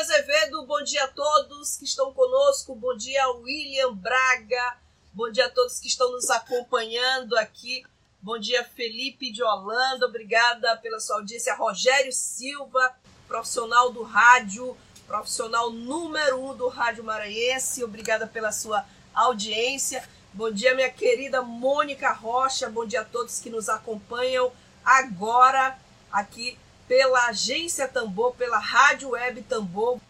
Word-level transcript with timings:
Azevedo. 0.00 0.64
Bom 0.64 0.82
dia 0.82 1.04
a 1.04 1.08
todos 1.08 1.76
que 1.76 1.84
estão 1.84 2.10
conosco. 2.14 2.74
Bom 2.74 2.96
dia, 2.96 3.28
William 3.32 3.94
Braga. 3.94 4.78
Bom 5.12 5.30
dia 5.30 5.44
a 5.44 5.50
todos 5.50 5.78
que 5.78 5.88
estão 5.88 6.10
nos 6.10 6.30
acompanhando 6.30 7.36
aqui. 7.36 7.84
Bom 8.22 8.38
dia, 8.38 8.64
Felipe 8.64 9.30
de 9.30 9.42
Holanda. 9.42 10.06
Obrigada 10.06 10.74
pela 10.78 10.98
sua 11.00 11.16
audiência. 11.16 11.54
Rogério 11.54 12.10
Silva, 12.14 12.96
profissional 13.28 13.92
do 13.92 14.02
rádio, 14.02 14.74
profissional 15.06 15.70
número 15.70 16.42
um 16.46 16.56
do 16.56 16.68
Rádio 16.68 17.04
Maranhense. 17.04 17.84
Obrigada 17.84 18.26
pela 18.26 18.52
sua 18.52 18.86
audiência. 19.12 20.02
Bom 20.32 20.50
dia, 20.50 20.74
minha 20.74 20.90
querida 20.90 21.42
Mônica 21.42 22.10
Rocha. 22.10 22.70
Bom 22.70 22.86
dia 22.86 23.02
a 23.02 23.04
todos 23.04 23.38
que 23.38 23.50
nos 23.50 23.68
acompanham 23.68 24.50
agora 24.82 25.78
aqui 26.10 26.56
pela 26.90 27.28
Agência 27.28 27.86
Tambor, 27.86 28.34
pela 28.34 28.58
Rádio 28.58 29.10
Web 29.10 29.42
Tambor. 29.42 30.00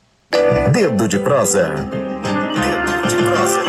Dedo 0.72 1.06
de 1.06 1.18
prosa. 1.18 1.74
Dedo 1.74 3.06
de 3.06 3.16
prosa. 3.22 3.64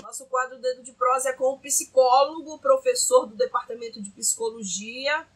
Nosso 0.00 0.24
quadro 0.24 0.58
Dedo 0.58 0.82
de 0.82 0.92
Prosa 0.92 1.28
é 1.28 1.32
com 1.34 1.52
o 1.52 1.58
psicólogo, 1.58 2.58
professor 2.60 3.26
do 3.26 3.36
Departamento 3.36 4.00
de 4.00 4.08
Psicologia 4.08 5.26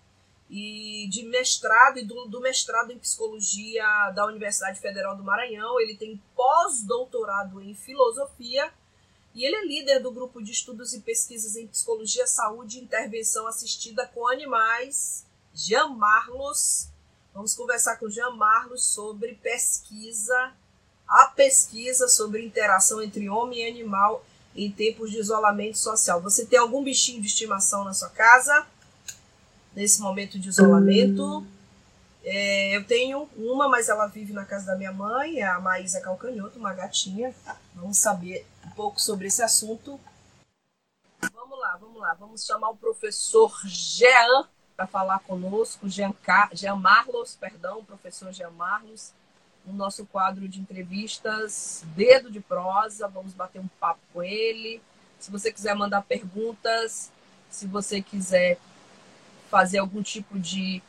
e 0.49 1.07
de 1.11 1.25
mestrado 1.25 1.99
e 1.99 2.07
do, 2.07 2.25
do 2.25 2.41
mestrado 2.41 2.91
em 2.91 2.99
Psicologia 2.99 3.85
da 4.15 4.25
Universidade 4.25 4.81
Federal 4.81 5.15
do 5.15 5.23
Maranhão. 5.23 5.79
Ele 5.79 5.95
tem 5.95 6.19
pós-doutorado 6.35 7.61
em 7.61 7.75
Filosofia 7.75 8.73
e 9.39 9.45
ele 9.45 9.55
é 9.55 9.65
líder 9.65 10.01
do 10.01 10.11
grupo 10.11 10.43
de 10.43 10.51
estudos 10.51 10.93
e 10.93 10.99
pesquisas 10.99 11.55
em 11.55 11.69
psicologia, 11.69 12.27
saúde 12.27 12.77
e 12.77 12.83
intervenção 12.83 13.47
assistida 13.47 14.05
com 14.13 14.27
animais, 14.27 15.25
Jean 15.55 15.91
Marlos. 15.91 16.89
Vamos 17.33 17.55
conversar 17.55 17.99
com 17.99 18.11
Jean 18.11 18.31
Marlos 18.31 18.85
sobre 18.85 19.35
pesquisa, 19.41 20.53
a 21.07 21.27
pesquisa 21.27 22.09
sobre 22.09 22.45
interação 22.45 23.01
entre 23.01 23.29
homem 23.29 23.61
e 23.61 23.69
animal 23.69 24.27
em 24.57 24.73
tempos 24.73 25.13
de 25.13 25.21
isolamento 25.21 25.79
social. 25.79 26.21
Você 26.21 26.45
tem 26.45 26.59
algum 26.59 26.83
bichinho 26.83 27.21
de 27.21 27.29
estimação 27.29 27.85
na 27.85 27.95
sua 27.95 28.09
casa 28.09 28.67
nesse 29.73 30.01
momento 30.01 30.37
de 30.37 30.49
isolamento? 30.49 31.47
É, 32.25 32.77
eu 32.77 32.85
tenho 32.85 33.29
uma, 33.37 33.69
mas 33.69 33.89
ela 33.89 34.07
vive 34.07 34.33
na 34.33 34.45
casa 34.45 34.67
da 34.67 34.77
minha 34.77 34.93
mãe, 34.93 35.41
é 35.41 35.47
a 35.47 35.61
Maísa 35.61 36.01
Calcanhoto, 36.01 36.59
uma 36.59 36.75
gatinha. 36.75 37.35
Vamos 37.75 37.99
saber 37.99 38.47
um 38.67 38.71
pouco 38.71 39.01
sobre 39.01 39.29
esse 39.29 39.43
assunto. 39.43 39.99
Vamos 41.33 41.59
lá, 41.59 41.77
vamos 41.77 42.01
lá. 42.01 42.15
Vamos 42.15 42.45
chamar 42.45 42.71
o 42.71 42.77
professor 42.77 43.53
Jean 43.67 44.47
para 44.77 44.87
falar 44.87 45.19
conosco, 45.21 45.89
Jean, 45.89 46.13
Car... 46.13 46.51
Jean 46.53 46.77
Marlos, 46.77 47.35
perdão, 47.35 47.85
professor 47.85 48.33
Jean 48.33 48.51
Marlos, 48.51 49.13
no 49.67 49.73
nosso 49.73 50.07
quadro 50.07 50.49
de 50.49 50.61
entrevistas 50.61 51.83
Dedo 51.97 52.31
de 52.31 52.41
Prosa. 52.41 53.09
Vamos 53.09 53.35
bater 53.35 53.61
um 53.61 53.69
papo 53.81 54.01
com 54.13 54.23
ele. 54.23 54.81
Se 55.19 55.31
você 55.31 55.53
quiser 55.53 55.75
mandar 55.75 56.03
perguntas, 56.03 57.11
se 57.51 57.67
você 57.67 58.01
quiser 58.01 58.59
fazer 59.51 59.79
algum 59.79 60.03
tipo 60.03 60.39
de 60.39 60.81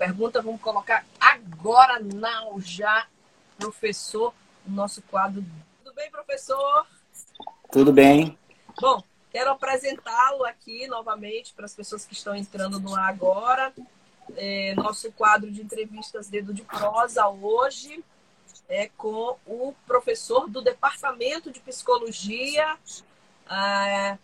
pergunta, 0.00 0.40
vamos 0.40 0.62
colocar 0.62 1.04
agora 1.20 2.00
não 2.00 2.58
já, 2.58 3.06
professor, 3.58 4.32
o 4.66 4.70
nosso 4.70 5.02
quadro. 5.02 5.44
Tudo 5.84 5.94
bem, 5.94 6.10
professor? 6.10 6.86
Tudo 7.70 7.92
bem. 7.92 8.38
Bom, 8.80 9.04
quero 9.30 9.50
apresentá-lo 9.50 10.46
aqui 10.46 10.86
novamente 10.86 11.52
para 11.52 11.66
as 11.66 11.74
pessoas 11.74 12.06
que 12.06 12.14
estão 12.14 12.34
entrando 12.34 12.80
no 12.80 12.94
ar 12.96 13.10
agora. 13.10 13.74
É, 14.38 14.74
nosso 14.74 15.12
quadro 15.12 15.50
de 15.50 15.60
entrevistas 15.60 16.28
Dedo 16.28 16.54
de 16.54 16.62
Prosa 16.62 17.28
hoje 17.28 18.02
é 18.70 18.88
com 18.96 19.36
o 19.44 19.74
professor 19.86 20.48
do 20.48 20.62
Departamento 20.62 21.52
de 21.52 21.60
Psicologia, 21.60 22.78
é, 23.50 24.16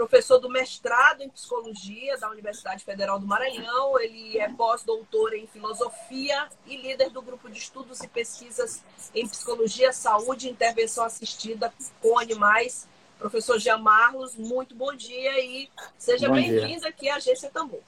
professor 0.00 0.38
do 0.38 0.48
mestrado 0.48 1.20
em 1.20 1.28
psicologia 1.28 2.16
da 2.16 2.30
Universidade 2.30 2.82
Federal 2.82 3.18
do 3.18 3.26
Maranhão. 3.26 4.00
Ele 4.00 4.38
é 4.38 4.48
pós-doutor 4.48 5.34
em 5.34 5.46
filosofia 5.46 6.48
e 6.66 6.74
líder 6.78 7.10
do 7.10 7.20
grupo 7.20 7.50
de 7.50 7.58
estudos 7.58 8.00
e 8.00 8.08
pesquisas 8.08 8.82
em 9.14 9.28
psicologia, 9.28 9.92
saúde 9.92 10.48
e 10.48 10.50
intervenção 10.50 11.04
assistida 11.04 11.70
com 12.00 12.18
animais. 12.18 12.88
Professor 13.18 13.58
Jean 13.58 13.76
Marlos, 13.76 14.36
muito 14.36 14.74
bom 14.74 14.94
dia 14.94 15.38
e 15.38 15.68
seja 15.98 16.30
bem-vindo 16.30 16.86
aqui 16.86 17.10
à 17.10 17.16
Agência 17.16 17.50
Tambor. 17.50 17.80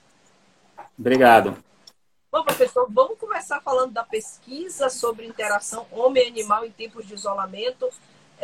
Obrigado. 0.99 1.57
Bom, 2.31 2.45
professor, 2.45 2.87
vamos 2.91 3.19
começar 3.19 3.63
falando 3.63 3.93
da 3.93 4.05
pesquisa 4.05 4.91
sobre 4.91 5.27
interação 5.27 5.87
homem-animal 5.91 6.67
em 6.67 6.71
tempos 6.71 7.07
de 7.07 7.15
isolamento. 7.15 7.89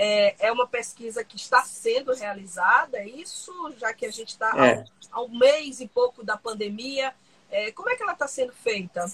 É, 0.00 0.46
é 0.46 0.52
uma 0.52 0.66
pesquisa 0.66 1.24
que 1.24 1.36
está 1.36 1.62
sendo 1.62 2.14
realizada, 2.14 2.98
é 2.98 3.08
isso, 3.08 3.52
já 3.76 3.92
que 3.92 4.06
a 4.06 4.10
gente 4.12 4.28
está 4.28 4.52
é. 4.64 4.84
há, 5.10 5.20
um 5.20 5.36
mês 5.36 5.80
e 5.80 5.88
pouco 5.88 6.24
da 6.24 6.36
pandemia. 6.36 7.12
É, 7.50 7.72
como 7.72 7.90
é 7.90 7.96
que 7.96 8.02
ela 8.04 8.12
está 8.12 8.28
sendo 8.28 8.52
feita? 8.52 9.10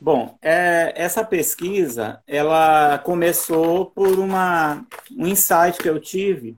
Bom, 0.00 0.38
é, 0.40 0.94
essa 0.96 1.22
pesquisa 1.22 2.22
ela 2.26 2.98
começou 3.00 3.86
por 3.90 4.18
uma, 4.18 4.86
um 5.16 5.26
insight 5.26 5.78
que 5.78 5.88
eu 5.88 6.00
tive 6.00 6.56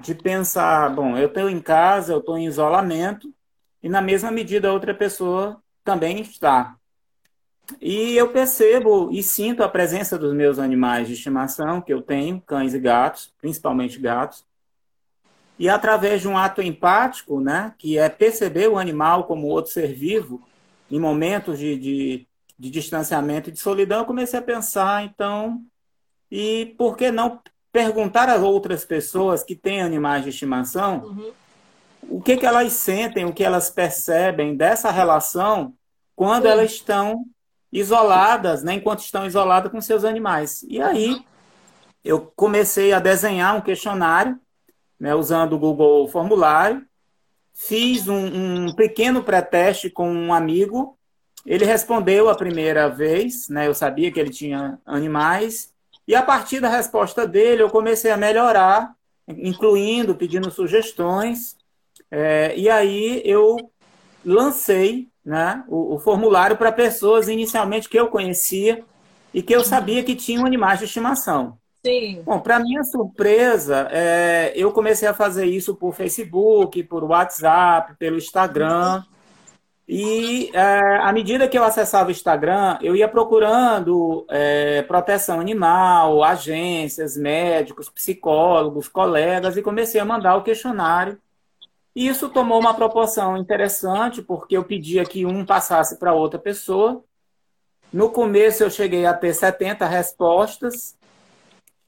de 0.00 0.12
pensar, 0.12 0.90
bom, 0.92 1.16
eu 1.16 1.28
estou 1.28 1.48
em 1.48 1.60
casa, 1.60 2.12
eu 2.12 2.18
estou 2.18 2.36
em 2.36 2.46
isolamento, 2.46 3.32
e 3.80 3.88
na 3.88 4.02
mesma 4.02 4.32
medida 4.32 4.68
a 4.68 4.72
outra 4.72 4.92
pessoa 4.92 5.62
também 5.84 6.20
está. 6.20 6.76
E 7.80 8.16
eu 8.16 8.28
percebo 8.28 9.10
e 9.10 9.22
sinto 9.22 9.62
a 9.62 9.68
presença 9.68 10.18
dos 10.18 10.34
meus 10.34 10.58
animais 10.58 11.08
de 11.08 11.14
estimação, 11.14 11.80
que 11.80 11.92
eu 11.92 12.02
tenho, 12.02 12.40
cães 12.40 12.74
e 12.74 12.78
gatos, 12.78 13.32
principalmente 13.40 13.98
gatos. 13.98 14.44
E 15.58 15.68
através 15.68 16.20
de 16.20 16.28
um 16.28 16.36
ato 16.36 16.60
empático, 16.60 17.40
né, 17.40 17.72
que 17.78 17.96
é 17.96 18.08
perceber 18.08 18.68
o 18.68 18.78
animal 18.78 19.24
como 19.24 19.46
outro 19.46 19.72
ser 19.72 19.94
vivo, 19.94 20.42
em 20.90 21.00
momentos 21.00 21.58
de, 21.58 21.76
de, 21.78 22.26
de 22.58 22.70
distanciamento 22.70 23.48
e 23.48 23.52
de 23.52 23.58
solidão, 23.58 24.00
eu 24.00 24.04
comecei 24.04 24.38
a 24.38 24.42
pensar, 24.42 25.04
então, 25.04 25.62
e 26.30 26.74
por 26.76 26.96
que 26.96 27.10
não 27.10 27.40
perguntar 27.72 28.28
às 28.28 28.42
outras 28.42 28.84
pessoas 28.84 29.42
que 29.42 29.56
têm 29.56 29.82
animais 29.82 30.22
de 30.22 30.30
estimação 30.30 31.04
uhum. 31.04 31.32
o 32.08 32.22
que, 32.22 32.36
que 32.36 32.46
elas 32.46 32.72
sentem, 32.72 33.24
o 33.24 33.32
que 33.32 33.42
elas 33.42 33.68
percebem 33.68 34.54
dessa 34.56 34.92
relação 34.92 35.74
quando 36.14 36.44
uhum. 36.44 36.50
elas 36.52 36.70
estão 36.70 37.24
isoladas, 37.74 38.62
né, 38.62 38.74
enquanto 38.74 39.00
estão 39.00 39.26
isoladas 39.26 39.70
com 39.70 39.80
seus 39.80 40.04
animais. 40.04 40.64
E 40.68 40.80
aí 40.80 41.20
eu 42.04 42.32
comecei 42.36 42.92
a 42.92 43.00
desenhar 43.00 43.56
um 43.56 43.60
questionário, 43.60 44.38
né, 44.98 45.12
usando 45.12 45.54
o 45.54 45.58
Google 45.58 46.06
Formulário, 46.06 46.86
fiz 47.52 48.06
um, 48.06 48.66
um 48.66 48.74
pequeno 48.74 49.24
pré-teste 49.24 49.90
com 49.90 50.08
um 50.08 50.32
amigo, 50.32 50.96
ele 51.44 51.64
respondeu 51.64 52.30
a 52.30 52.36
primeira 52.36 52.88
vez, 52.88 53.48
né, 53.48 53.66
eu 53.66 53.74
sabia 53.74 54.12
que 54.12 54.20
ele 54.20 54.30
tinha 54.30 54.78
animais, 54.86 55.72
e 56.06 56.14
a 56.14 56.22
partir 56.22 56.60
da 56.60 56.68
resposta 56.68 57.26
dele 57.26 57.62
eu 57.62 57.70
comecei 57.70 58.12
a 58.12 58.16
melhorar, 58.16 58.94
incluindo, 59.26 60.14
pedindo 60.14 60.48
sugestões, 60.48 61.56
é, 62.08 62.56
e 62.56 62.68
aí 62.68 63.20
eu 63.24 63.56
lancei 64.24 65.08
né, 65.24 65.64
o, 65.68 65.94
o 65.94 65.98
formulário 65.98 66.56
para 66.56 66.70
pessoas 66.70 67.28
inicialmente 67.28 67.88
que 67.88 67.98
eu 67.98 68.08
conhecia 68.08 68.84
e 69.32 69.42
que 69.42 69.54
eu 69.54 69.64
sabia 69.64 70.04
que 70.04 70.14
tinham 70.14 70.44
animais 70.44 70.78
de 70.78 70.84
estimação. 70.84 71.58
Sim. 71.84 72.22
Bom, 72.24 72.40
para 72.40 72.58
minha 72.60 72.82
surpresa, 72.82 73.88
é, 73.90 74.52
eu 74.54 74.72
comecei 74.72 75.06
a 75.06 75.12
fazer 75.12 75.44
isso 75.44 75.74
por 75.74 75.94
Facebook, 75.94 76.82
por 76.84 77.04
WhatsApp, 77.04 77.94
pelo 77.98 78.16
Instagram. 78.16 79.02
E 79.86 80.50
é, 80.54 80.96
à 81.02 81.12
medida 81.12 81.46
que 81.46 81.58
eu 81.58 81.64
acessava 81.64 82.08
o 82.08 82.12
Instagram, 82.12 82.78
eu 82.80 82.96
ia 82.96 83.06
procurando 83.06 84.24
é, 84.30 84.80
proteção 84.82 85.40
animal, 85.40 86.24
agências, 86.24 87.18
médicos, 87.18 87.90
psicólogos, 87.90 88.88
colegas, 88.88 89.58
e 89.58 89.62
comecei 89.62 90.00
a 90.00 90.06
mandar 90.06 90.36
o 90.36 90.42
questionário 90.42 91.18
e 91.94 92.08
isso 92.08 92.28
tomou 92.28 92.58
uma 92.58 92.74
proporção 92.74 93.36
interessante, 93.36 94.20
porque 94.20 94.56
eu 94.56 94.64
pedia 94.64 95.04
que 95.04 95.24
um 95.24 95.44
passasse 95.44 95.96
para 95.98 96.12
outra 96.12 96.38
pessoa. 96.38 97.04
No 97.92 98.10
começo 98.10 98.62
eu 98.64 98.70
cheguei 98.70 99.06
a 99.06 99.14
ter 99.14 99.32
70 99.32 99.86
respostas, 99.86 100.96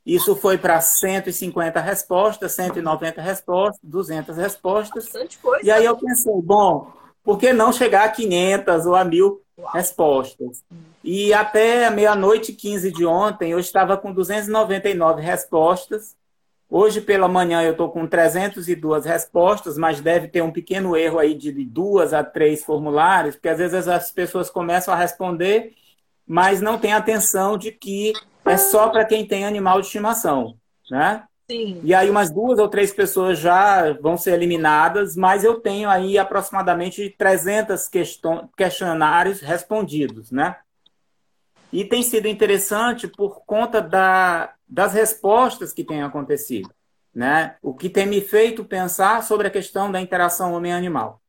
isso 0.06 0.37
foi 0.37 0.56
para 0.56 0.81
150 0.81 1.81
respostas, 1.81 2.53
190 2.53 3.20
respostas, 3.20 3.81
200 3.82 4.37
respostas. 4.37 5.12
E 5.64 5.70
aí 5.70 5.85
eu 5.85 5.97
pensei, 5.97 6.41
bom, 6.41 6.93
por 7.25 7.37
que 7.38 7.53
não 7.53 7.73
chegar 7.73 8.05
a 8.05 8.08
500 8.08 8.87
ou 8.87 8.94
a 8.94 9.05
1000 9.05 9.43
respostas? 9.75 10.62
E 11.03 11.35
até 11.35 11.91
meia-noite 11.91 12.53
15 12.53 12.93
de 12.93 13.05
ontem, 13.05 13.50
eu 13.50 13.58
estava 13.58 13.97
com 13.97 14.12
299 14.12 15.20
respostas. 15.20 16.14
Hoje 16.69 17.01
pela 17.01 17.29
manhã 17.29 17.63
eu 17.63 17.73
estou 17.73 17.89
com 17.91 18.07
302 18.07 19.05
respostas, 19.05 19.79
mas 19.79 20.01
deve 20.01 20.29
ter 20.29 20.43
um 20.43 20.51
pequeno 20.51 20.97
erro 20.97 21.19
aí 21.19 21.35
de 21.35 21.53
duas 21.65 22.13
a 22.13 22.25
três 22.25 22.65
formulários, 22.65 23.37
porque 23.37 23.49
às 23.49 23.59
vezes 23.59 23.87
as 23.87 24.11
pessoas 24.11 24.51
começam 24.51 24.93
a 24.93 24.97
responder, 24.97 25.75
mas 26.27 26.61
não 26.61 26.77
tem 26.77 26.93
atenção 26.93 27.57
de 27.57 27.71
que 27.71 28.13
é 28.45 28.57
só 28.57 28.89
para 28.89 29.05
quem 29.05 29.25
tem 29.25 29.47
animal 29.47 29.81
de 29.81 29.87
estimação, 29.87 30.57
né? 30.91 31.25
Sim. 31.49 31.81
E 31.85 31.95
aí 31.95 32.11
umas 32.11 32.29
duas 32.29 32.59
ou 32.59 32.69
três 32.69 32.93
pessoas 32.93 33.39
já 33.39 33.93
vão 34.01 34.17
ser 34.17 34.33
eliminadas, 34.33 35.15
mas 35.15 35.45
eu 35.45 35.61
tenho 35.61 35.89
aí 35.89 36.19
aproximadamente 36.19 37.15
300 37.17 37.89
questionários 38.57 39.41
respondidos, 39.41 40.33
né? 40.33 40.57
E 41.73 41.85
tem 41.85 42.03
sido 42.03 42.29
interessante 42.29 43.09
por 43.09 43.45
conta 43.45 43.81
da, 43.81 44.55
das 44.69 44.93
respostas 44.93 45.73
que 45.73 45.85
têm 45.85 46.03
acontecido, 46.03 46.71
né? 47.15 47.57
O 47.63 47.75
que 47.75 47.89
tem 47.89 48.07
me 48.07 48.21
feito 48.21 48.65
pensar 48.65 49.23
sobre 49.23 49.49
a 49.49 49.51
questão 49.51 49.91
da 49.91 50.01
interação 50.01 50.53
homem-animal. 50.53 51.21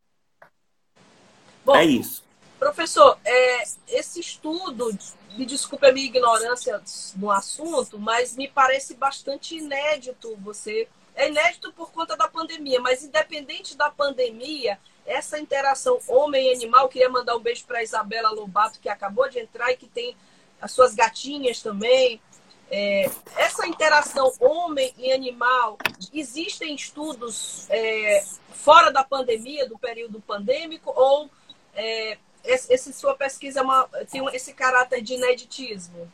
É 1.75 1.83
isso. 1.83 2.23
Professor, 2.59 3.17
é, 3.23 3.63
esse 3.89 4.19
estudo 4.19 4.89
me 5.37 5.45
desculpe 5.45 5.85
a 5.85 5.93
minha 5.93 6.07
ignorância 6.07 6.81
no 7.15 7.29
assunto, 7.29 7.99
mas 7.99 8.35
me 8.35 8.47
parece 8.47 8.95
bastante 8.95 9.55
inédito 9.55 10.35
você. 10.37 10.87
É 11.15 11.29
inédito 11.29 11.71
por 11.73 11.91
conta 11.91 12.15
da 12.15 12.27
pandemia, 12.27 12.79
mas 12.79 13.03
independente 13.03 13.75
da 13.75 13.89
pandemia, 13.89 14.79
essa 15.07 15.39
interação 15.39 15.99
homem-animal, 16.07 16.89
queria 16.89 17.09
mandar 17.09 17.35
um 17.35 17.39
beijo 17.39 17.65
para 17.65 17.81
Isabela 17.81 18.29
Lobato, 18.29 18.79
que 18.79 18.89
acabou 18.89 19.27
de 19.29 19.39
entrar 19.39 19.71
e 19.71 19.77
que 19.77 19.87
tem 19.87 20.15
as 20.61 20.71
suas 20.73 20.93
gatinhas 20.93 21.61
também. 21.61 22.21
É, 22.69 23.09
essa 23.37 23.65
interação 23.65 24.29
homem 24.41 24.93
e 24.97 25.13
animal, 25.13 25.77
existem 26.13 26.75
estudos 26.75 27.65
é, 27.69 28.25
fora 28.51 28.91
da 28.91 29.03
pandemia, 29.03 29.67
do 29.67 29.79
período 29.79 30.19
pandêmico, 30.19 30.91
ou 30.93 31.29
é, 31.73 32.17
esse, 32.43 32.91
sua 32.91 33.15
pesquisa 33.15 33.61
é 33.61 33.63
uma, 33.63 33.87
tem 34.11 34.25
esse 34.35 34.53
caráter 34.53 35.01
de 35.01 35.13
ineditismo? 35.13 36.11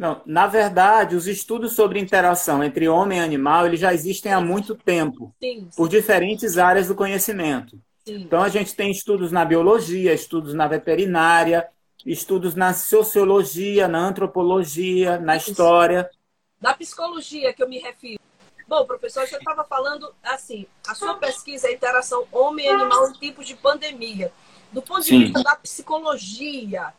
Não, 0.00 0.22
na 0.24 0.46
verdade, 0.46 1.14
os 1.14 1.26
estudos 1.26 1.74
sobre 1.74 2.00
interação 2.00 2.64
entre 2.64 2.88
homem 2.88 3.18
e 3.18 3.22
animal 3.22 3.66
eles 3.66 3.80
já 3.80 3.92
existem 3.92 4.32
há 4.32 4.40
muito 4.40 4.74
tempo, 4.74 5.34
sim, 5.38 5.68
sim. 5.70 5.76
por 5.76 5.90
diferentes 5.90 6.56
áreas 6.56 6.88
do 6.88 6.94
conhecimento. 6.94 7.78
Sim. 8.06 8.22
Então, 8.22 8.42
a 8.42 8.48
gente 8.48 8.74
tem 8.74 8.90
estudos 8.90 9.30
na 9.30 9.44
biologia, 9.44 10.14
estudos 10.14 10.54
na 10.54 10.66
veterinária, 10.66 11.68
estudos 12.06 12.54
na 12.54 12.72
sociologia, 12.72 13.86
na 13.88 13.98
antropologia, 13.98 15.18
na 15.18 15.36
história. 15.36 16.08
Da 16.58 16.72
psicologia 16.72 17.52
que 17.52 17.62
eu 17.62 17.68
me 17.68 17.78
refiro. 17.78 18.22
Bom, 18.66 18.86
professor, 18.86 19.28
você 19.28 19.36
estava 19.36 19.64
falando 19.64 20.14
assim, 20.22 20.64
a 20.88 20.94
sua 20.94 21.18
pesquisa 21.18 21.68
é 21.68 21.74
interação 21.74 22.26
homem-animal 22.32 23.10
em 23.10 23.12
tipos 23.18 23.46
de 23.46 23.54
pandemia. 23.54 24.32
Do 24.72 24.80
ponto 24.80 25.02
de 25.02 25.08
Sim. 25.08 25.24
vista 25.24 25.42
da 25.42 25.56
psicologia, 25.56 26.94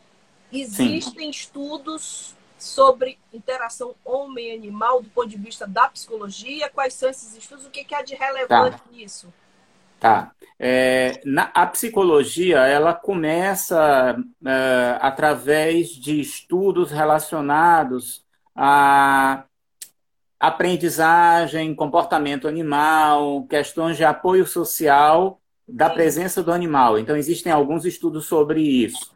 existem 0.51 1.01
Sim. 1.01 1.29
estudos 1.31 2.39
sobre 2.61 3.17
interação 3.33 3.95
homem-animal 4.05 5.01
do 5.01 5.09
ponto 5.09 5.27
de 5.27 5.37
vista 5.37 5.65
da 5.65 5.87
psicologia? 5.87 6.69
Quais 6.69 6.93
são 6.93 7.09
esses 7.09 7.35
estudos? 7.35 7.65
O 7.65 7.71
que, 7.71 7.83
que 7.83 7.95
há 7.95 8.03
de 8.03 8.13
relevante 8.13 8.77
tá. 8.77 8.83
nisso? 8.91 9.33
Tá. 9.99 10.31
É, 10.59 11.19
na, 11.25 11.49
a 11.55 11.65
psicologia, 11.65 12.59
ela 12.59 12.93
começa 12.93 14.15
é, 14.45 14.97
através 15.01 15.89
de 15.89 16.21
estudos 16.21 16.91
relacionados 16.91 18.23
a 18.55 19.45
aprendizagem, 20.39 21.73
comportamento 21.73 22.47
animal, 22.47 23.43
questões 23.47 23.97
de 23.97 24.03
apoio 24.03 24.45
social 24.45 25.41
da 25.67 25.89
presença 25.89 26.43
do 26.43 26.51
animal. 26.51 26.99
Então, 26.99 27.15
existem 27.15 27.51
alguns 27.51 27.85
estudos 27.85 28.25
sobre 28.25 28.61
isso. 28.61 29.11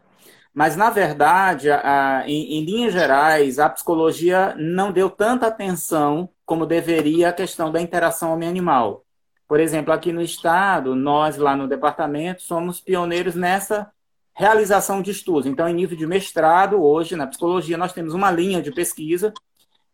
Mas, 0.55 0.77
na 0.77 0.89
verdade, 0.89 1.69
a, 1.69 2.21
a, 2.21 2.29
em, 2.29 2.53
em, 2.57 2.63
linhas 2.63 2.93
gerais, 2.93 3.59
a 3.59 3.69
psicologia 3.69 4.55
não 4.57 4.89
deu 4.89 5.09
tanta 5.09 5.47
atenção 5.47 6.29
como 6.45 6.65
deveria 6.65 7.27
à 7.27 7.33
questão 7.33 7.69
da 7.69 7.81
interação 7.81 8.33
homem-animal. 8.33 9.03
Por 9.49 9.59
exemplo, 9.59 9.93
aqui 9.93 10.13
no 10.13 10.21
Estado, 10.21 10.95
nós 10.95 11.35
lá 11.35 11.57
no 11.57 11.67
departamento 11.67 12.41
somos 12.41 12.79
pioneiros 12.79 13.35
nessa 13.35 13.91
realização 14.33 15.01
de 15.01 15.11
estudos. 15.11 15.45
Então, 15.45 15.67
em 15.67 15.73
nível 15.73 15.97
de 15.97 16.07
mestrado, 16.07 16.81
hoje, 16.81 17.17
na 17.17 17.27
psicologia, 17.27 17.77
nós 17.77 17.91
temos 17.91 18.13
uma 18.13 18.31
linha 18.31 18.61
de 18.61 18.71
pesquisa 18.71 19.33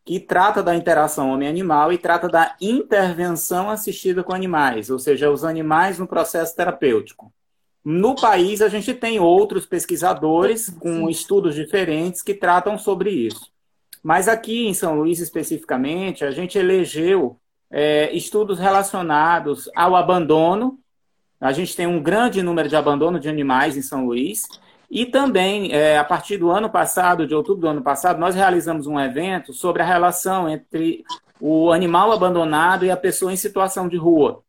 que 0.05 0.19
trata 0.19 0.61
da 0.61 0.75
interação 0.75 1.31
homem-animal 1.31 1.91
e 1.91 1.97
trata 1.97 2.29
da 2.29 2.55
intervenção 2.61 3.67
assistida 3.71 4.23
com 4.23 4.33
animais, 4.33 4.91
ou 4.91 4.99
seja, 4.99 5.31
os 5.31 5.43
animais 5.43 5.97
no 5.97 6.07
processo 6.07 6.55
terapêutico. 6.55 7.33
No 7.83 8.15
país, 8.15 8.61
a 8.61 8.69
gente 8.69 8.93
tem 8.93 9.19
outros 9.19 9.65
pesquisadores 9.65 10.69
com 10.69 11.09
estudos 11.09 11.55
diferentes 11.55 12.21
que 12.21 12.33
tratam 12.33 12.77
sobre 12.77 13.09
isso. 13.09 13.51
Mas 14.03 14.27
aqui 14.27 14.67
em 14.67 14.73
São 14.73 14.95
Luís, 14.95 15.19
especificamente, 15.19 16.23
a 16.23 16.31
gente 16.31 16.57
elegeu 16.57 17.39
é, 17.71 18.11
estudos 18.15 18.59
relacionados 18.59 19.69
ao 19.75 19.95
abandono. 19.95 20.77
A 21.39 21.51
gente 21.51 21.75
tem 21.75 21.87
um 21.87 22.01
grande 22.01 22.43
número 22.43 22.69
de 22.69 22.75
abandono 22.75 23.19
de 23.19 23.29
animais 23.29 23.75
em 23.75 23.81
São 23.81 24.05
Luís 24.05 24.43
e 24.89 25.05
também, 25.05 25.71
é, 25.71 25.97
a 25.97 26.03
partir 26.03 26.37
do 26.37 26.51
ano 26.51 26.69
passado, 26.69 27.25
de 27.25 27.33
outubro 27.33 27.61
do 27.61 27.67
ano 27.67 27.81
passado, 27.81 28.19
nós 28.19 28.35
realizamos 28.35 28.85
um 28.85 28.99
evento 28.99 29.53
sobre 29.53 29.81
a 29.81 29.85
relação 29.85 30.49
entre 30.49 31.03
o 31.39 31.71
animal 31.71 32.11
abandonado 32.11 32.85
e 32.85 32.91
a 32.91 32.97
pessoa 32.97 33.31
em 33.31 33.37
situação 33.37 33.87
de 33.87 33.97
rua. 33.97 34.43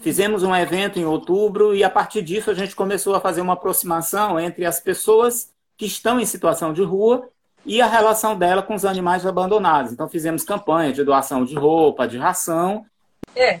Fizemos 0.00 0.44
um 0.44 0.54
evento 0.54 0.98
em 0.98 1.04
outubro 1.04 1.74
e, 1.74 1.82
a 1.82 1.90
partir 1.90 2.22
disso, 2.22 2.50
a 2.50 2.54
gente 2.54 2.76
começou 2.76 3.14
a 3.14 3.20
fazer 3.20 3.40
uma 3.40 3.54
aproximação 3.54 4.38
entre 4.38 4.64
as 4.64 4.78
pessoas 4.78 5.52
que 5.76 5.84
estão 5.84 6.20
em 6.20 6.24
situação 6.24 6.72
de 6.72 6.82
rua 6.82 7.28
e 7.66 7.82
a 7.82 7.86
relação 7.86 8.38
dela 8.38 8.62
com 8.62 8.74
os 8.74 8.84
animais 8.84 9.26
abandonados. 9.26 9.92
Então, 9.92 10.08
fizemos 10.08 10.44
campanha 10.44 10.92
de 10.92 11.02
doação 11.02 11.44
de 11.44 11.56
roupa, 11.56 12.06
de 12.06 12.16
ração. 12.16 12.86
É, 13.34 13.60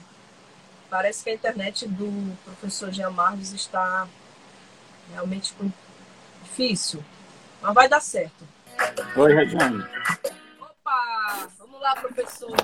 parece 0.88 1.24
que 1.24 1.30
a 1.30 1.34
internet 1.34 1.88
do 1.88 2.36
professor 2.44 2.92
Jean 2.92 3.10
Marques 3.10 3.52
está 3.52 4.06
realmente 5.12 5.52
difícil, 6.44 7.04
mas 7.60 7.74
vai 7.74 7.88
dar 7.88 8.00
certo. 8.00 8.46
Oi, 9.16 9.34
Regiane. 9.34 9.84
Opa! 10.60 11.48
Vamos 11.58 11.80
lá, 11.80 11.96
professor. 11.96 12.54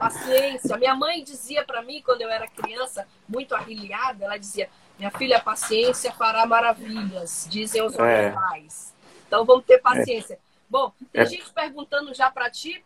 Paciência. 0.00 0.78
Minha 0.78 0.94
mãe 0.94 1.22
dizia 1.22 1.62
para 1.62 1.82
mim, 1.82 2.00
quando 2.00 2.22
eu 2.22 2.30
era 2.30 2.48
criança, 2.48 3.06
muito 3.28 3.54
arrilhada, 3.54 4.24
ela 4.24 4.38
dizia: 4.38 4.70
Minha 4.98 5.10
filha, 5.10 5.38
paciência 5.38 6.10
fará 6.10 6.46
maravilhas, 6.46 7.46
dizem 7.50 7.82
os 7.82 7.94
é. 7.98 8.30
pais. 8.30 8.94
Então 9.26 9.44
vamos 9.44 9.66
ter 9.66 9.78
paciência. 9.78 10.34
É. 10.34 10.38
Bom, 10.70 10.90
tem 11.12 11.20
é. 11.20 11.26
gente 11.26 11.52
perguntando 11.52 12.14
já 12.14 12.30
para 12.30 12.48
ti, 12.48 12.82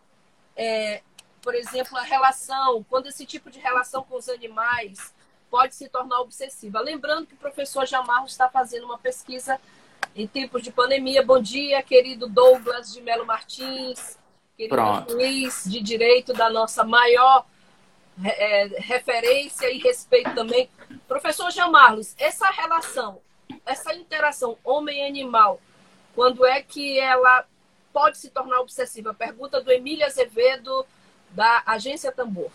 é, 0.57 1.03
por 1.41 1.55
exemplo, 1.55 1.97
a 1.97 2.03
relação, 2.03 2.85
quando 2.91 3.07
esse 3.07 3.25
tipo 3.25 3.49
de 3.49 3.61
relação 3.61 4.03
com 4.03 4.17
os 4.17 4.29
animais 4.29 5.15
pode 5.49 5.77
se 5.77 5.89
tornar 5.89 6.19
obsessiva. 6.19 6.81
Lembrando 6.81 7.29
que 7.29 7.35
o 7.35 7.39
professor 7.39 7.87
Jamarro 7.87 8.27
está 8.27 8.49
fazendo 8.49 8.87
uma 8.87 8.99
pesquisa 8.99 9.61
em 10.17 10.27
tempos 10.27 10.65
de 10.65 10.73
pandemia. 10.73 11.25
Bom 11.25 11.41
dia, 11.41 11.81
querido 11.81 12.27
Douglas 12.27 12.93
de 12.93 13.01
Melo 13.01 13.25
Martins, 13.25 14.19
querido 14.57 14.75
Pronto. 14.75 15.15
Luiz 15.15 15.65
de 15.65 15.81
Direito, 15.81 16.33
da 16.33 16.51
nossa 16.51 16.85
maior 16.85 17.47
é, 18.25 18.67
referência 18.79 19.71
e 19.71 19.79
respeito 19.79 20.35
também. 20.35 20.69
Professor 21.09 21.51
Jean 21.51 21.69
Marlos, 21.69 22.15
essa 22.19 22.47
relação, 22.47 23.21
essa 23.67 23.95
interação 23.95 24.57
homem-animal, 24.65 25.61
quando 26.15 26.45
é 26.45 26.63
que 26.63 26.99
ela 26.99 27.45
pode 27.93 28.19
se 28.19 28.31
tornar 28.31 28.61
obsessiva? 28.61 29.15
Pergunta 29.15 29.61
do 29.61 29.71
Emílio 29.71 30.07
Azevedo, 30.07 30.87
da 31.31 31.63
Agência 31.67 32.13
Tambor. 32.13 32.51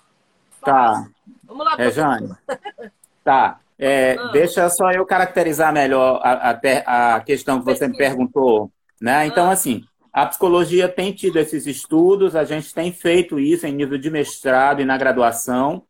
Tá. 0.62 1.08
Vamos 1.44 1.66
lá, 1.66 1.76
é, 1.78 1.92
Jane. 1.92 2.36
Tá. 3.22 3.60
É, 3.78 4.14
ah. 4.18 4.28
Deixa 4.28 4.70
só 4.70 4.92
eu 4.92 5.06
caracterizar 5.06 5.72
melhor 5.72 6.20
a, 6.24 6.52
a, 6.52 7.16
a 7.16 7.20
questão 7.20 7.60
que 7.60 7.66
você 7.66 7.88
me 7.88 7.96
perguntou. 7.96 8.72
Né? 9.00 9.28
Então, 9.28 9.50
ah. 9.50 9.52
assim, 9.52 9.86
a 10.12 10.26
psicologia 10.26 10.90
tem 10.90 11.12
tido 11.14 11.38
esses 11.38 11.68
estudos, 11.68 12.36
a 12.36 12.44
gente 12.44 12.74
tem 12.74 12.92
feito 12.92 13.40
isso 13.40 13.66
em 13.68 13.72
nível 13.72 13.98
de 13.98 14.10
mestrado 14.10 14.82
e 14.82 14.86
na 14.86 14.98
graduação, 14.98 15.84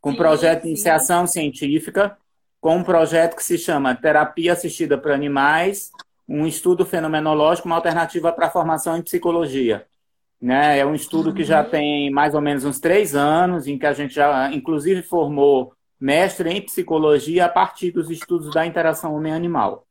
com 0.00 0.12
sim, 0.12 0.16
projeto 0.16 0.62
de 0.62 0.68
iniciação 0.68 1.26
científica, 1.26 2.16
com 2.60 2.76
um 2.76 2.82
projeto 2.82 3.36
que 3.36 3.44
se 3.44 3.58
chama 3.58 3.94
Terapia 3.94 4.52
Assistida 4.52 4.96
para 4.96 5.14
Animais, 5.14 5.90
um 6.28 6.46
estudo 6.46 6.84
fenomenológico, 6.84 7.68
uma 7.68 7.76
alternativa 7.76 8.32
para 8.32 8.46
a 8.46 8.50
formação 8.50 8.96
em 8.96 9.02
psicologia. 9.02 9.86
Né? 10.40 10.78
É 10.78 10.86
um 10.86 10.94
estudo 10.94 11.32
que 11.32 11.44
já 11.44 11.62
uhum. 11.62 11.70
tem 11.70 12.10
mais 12.10 12.34
ou 12.34 12.40
menos 12.40 12.64
uns 12.64 12.80
três 12.80 13.14
anos, 13.14 13.66
em 13.66 13.78
que 13.78 13.86
a 13.86 13.92
gente 13.92 14.14
já, 14.14 14.52
inclusive, 14.52 15.02
formou 15.02 15.72
mestre 15.98 16.50
em 16.50 16.60
psicologia 16.60 17.46
a 17.46 17.48
partir 17.48 17.90
dos 17.90 18.10
estudos 18.10 18.52
da 18.52 18.66
interação 18.66 19.14
homem-animal. 19.14 19.85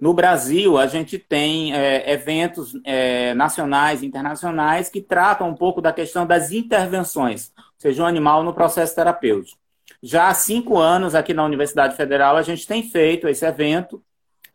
No 0.00 0.14
Brasil, 0.14 0.78
a 0.78 0.86
gente 0.86 1.18
tem 1.18 1.74
é, 1.74 2.12
eventos 2.12 2.72
é, 2.84 3.34
nacionais 3.34 4.02
e 4.02 4.06
internacionais 4.06 4.88
que 4.88 5.00
tratam 5.00 5.48
um 5.48 5.54
pouco 5.54 5.80
da 5.80 5.92
questão 5.92 6.24
das 6.24 6.52
intervenções, 6.52 7.52
seja 7.76 8.04
o 8.04 8.06
animal 8.06 8.44
no 8.44 8.54
processo 8.54 8.94
terapêutico. 8.94 9.58
Já 10.00 10.28
há 10.28 10.34
cinco 10.34 10.78
anos, 10.78 11.16
aqui 11.16 11.34
na 11.34 11.44
Universidade 11.44 11.96
Federal, 11.96 12.36
a 12.36 12.42
gente 12.42 12.64
tem 12.64 12.88
feito 12.88 13.26
esse 13.26 13.44
evento 13.44 14.00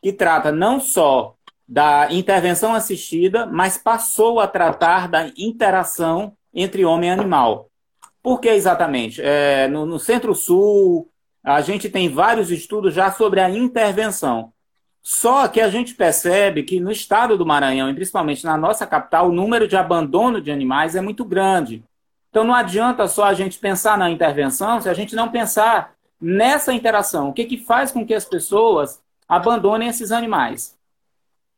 que 0.02 0.14
trata 0.14 0.50
não 0.52 0.80
só 0.80 1.36
da 1.68 2.08
intervenção 2.12 2.74
assistida, 2.74 3.46
mas 3.46 3.78
passou 3.78 4.40
a 4.40 4.48
tratar 4.48 5.10
da 5.10 5.30
interação 5.38 6.38
entre 6.54 6.86
homem 6.86 7.10
e 7.10 7.14
animal. 7.14 7.70
Por 8.22 8.40
que 8.40 8.48
exatamente? 8.48 9.22
É, 9.22 9.68
no, 9.68 9.86
no 9.86 10.00
Centro-Sul, 10.00 11.10
a 11.44 11.60
gente 11.60 11.90
tem 11.90 12.08
vários 12.08 12.50
estudos 12.50 12.94
já 12.94 13.12
sobre 13.12 13.42
a 13.42 13.50
intervenção. 13.50 14.53
Só 15.04 15.50
que 15.50 15.60
a 15.60 15.70
gente 15.70 15.94
percebe 15.94 16.64
que 16.64 16.80
no 16.80 16.90
estado 16.90 17.38
do 17.38 17.46
Maranhão, 17.46 17.90
e 17.90 17.94
principalmente 17.94 18.46
na 18.46 18.58
nossa 18.58 18.88
capital, 18.88 19.28
o 19.28 19.34
número 19.34 19.68
de 19.68 19.76
abandono 19.76 20.40
de 20.40 20.50
animais 20.50 20.96
é 20.96 21.02
muito 21.02 21.26
grande. 21.26 21.84
Então 22.30 22.46
não 22.46 22.56
adianta 22.56 23.06
só 23.08 23.26
a 23.26 23.34
gente 23.34 23.60
pensar 23.60 23.98
na 23.98 24.10
intervenção 24.10 24.80
se 24.80 24.88
a 24.88 24.94
gente 24.94 25.14
não 25.14 25.30
pensar 25.30 25.94
nessa 26.20 26.74
interação. 26.74 27.30
O 27.30 27.34
que, 27.34 27.44
que 27.44 27.58
faz 27.58 27.92
com 27.92 28.06
que 28.06 28.14
as 28.14 28.24
pessoas 28.24 29.04
abandonem 29.28 29.90
esses 29.90 30.10
animais? 30.10 30.78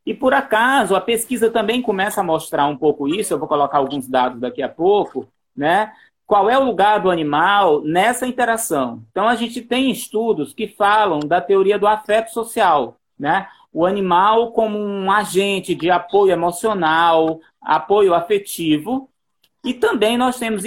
E 0.04 0.14
por 0.14 0.34
acaso, 0.34 0.96
a 0.96 1.02
pesquisa 1.02 1.50
também 1.50 1.84
começa 1.84 2.22
a 2.22 2.24
mostrar 2.24 2.66
um 2.66 2.78
pouco 2.78 3.08
isso, 3.08 3.34
eu 3.34 3.40
vou 3.40 3.48
colocar 3.48 3.78
alguns 3.78 4.08
dados 4.08 4.40
daqui 4.40 4.62
a 4.62 4.70
pouco, 4.70 5.28
né? 5.56 5.94
Qual 6.28 6.50
é 6.50 6.58
o 6.58 6.64
lugar 6.64 7.00
do 7.00 7.12
animal 7.12 7.82
nessa 7.82 8.26
interação? 8.26 9.04
Então, 9.12 9.28
a 9.28 9.36
gente 9.36 9.62
tem 9.62 9.92
estudos 9.92 10.54
que 10.54 10.68
falam 10.68 11.20
da 11.20 11.40
teoria 11.40 11.78
do 11.78 11.88
afeto 11.88 12.32
social, 12.32 12.98
né? 13.18 13.50
O 13.72 13.86
animal 13.86 14.52
como 14.52 14.78
um 14.80 15.12
agente 15.12 15.76
de 15.76 15.90
apoio 15.90 16.32
emocional, 16.32 17.40
apoio 17.62 18.14
afetivo, 18.14 19.10
e 19.64 19.74
também 19.74 20.18
nós 20.18 20.38
temos. 20.38 20.64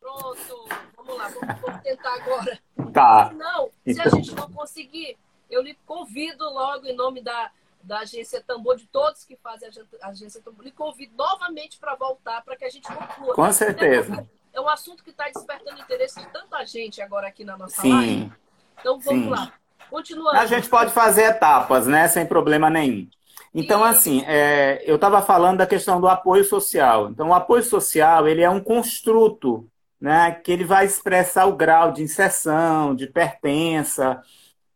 Pronto, 0.00 0.68
vamos 0.96 1.16
lá, 1.16 1.28
vamos, 1.28 1.60
vamos 1.60 1.82
tentar 1.82 2.14
agora. 2.14 2.58
Tá. 2.92 3.32
Não, 3.34 3.70
se 3.86 4.00
a 4.00 4.08
gente 4.08 4.34
não 4.34 4.50
conseguir, 4.50 5.16
eu 5.50 5.62
lhe 5.62 5.74
convido 5.86 6.44
logo 6.44 6.86
em 6.86 6.94
nome 6.94 7.20
da, 7.22 7.50
da 7.82 8.00
agência 8.00 8.42
Tambor, 8.42 8.76
de 8.76 8.86
todos 8.86 9.24
que 9.24 9.36
fazem 9.36 9.68
a 10.02 10.08
agência 10.08 10.40
Tambor, 10.42 10.64
lhe 10.64 10.72
convido 10.72 11.14
novamente 11.16 11.78
para 11.78 11.94
voltar, 11.94 12.42
para 12.42 12.56
que 12.56 12.64
a 12.64 12.70
gente 12.70 12.86
conclua. 12.88 13.34
Com 13.34 13.52
certeza. 13.52 14.28
É 14.52 14.60
um 14.60 14.68
assunto 14.68 15.04
que 15.04 15.10
está 15.10 15.24
despertando 15.24 15.80
interesse 15.80 16.18
de 16.18 16.26
tanta 16.32 16.64
gente 16.64 17.02
agora 17.02 17.28
aqui 17.28 17.44
na 17.44 17.56
nossa 17.58 17.82
Sim. 17.82 17.92
live. 17.92 18.32
Então 18.80 18.98
vamos 18.98 19.24
Sim. 19.24 19.30
lá. 19.30 19.52
Continuando. 19.90 20.38
A 20.38 20.46
gente 20.46 20.68
pode 20.68 20.92
fazer 20.92 21.24
etapas, 21.24 21.86
né? 21.86 22.08
Sem 22.08 22.26
problema 22.26 22.68
nenhum. 22.70 23.08
Então, 23.54 23.82
assim, 23.82 24.22
é, 24.26 24.82
eu 24.84 24.96
estava 24.96 25.22
falando 25.22 25.58
da 25.58 25.66
questão 25.66 26.00
do 26.00 26.08
apoio 26.08 26.44
social. 26.44 27.08
Então, 27.10 27.28
o 27.28 27.34
apoio 27.34 27.62
social 27.62 28.28
ele 28.28 28.42
é 28.42 28.50
um 28.50 28.60
construto, 28.60 29.66
né? 30.00 30.32
Que 30.32 30.52
ele 30.52 30.64
vai 30.64 30.84
expressar 30.84 31.46
o 31.46 31.56
grau 31.56 31.92
de 31.92 32.02
inserção, 32.02 32.94
de 32.94 33.06
pertença, 33.06 34.22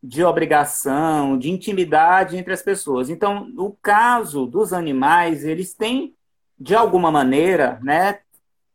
de 0.03 0.25
obrigação, 0.25 1.39
de 1.39 1.51
intimidade 1.51 2.37
entre 2.37 2.53
as 2.53 2.63
pessoas. 2.63 3.11
Então, 3.11 3.45
no 3.45 3.77
caso 3.83 4.47
dos 4.47 4.73
animais, 4.73 5.45
eles 5.45 5.75
têm, 5.75 6.15
de 6.59 6.75
alguma 6.75 7.11
maneira, 7.11 7.79
né, 7.83 8.21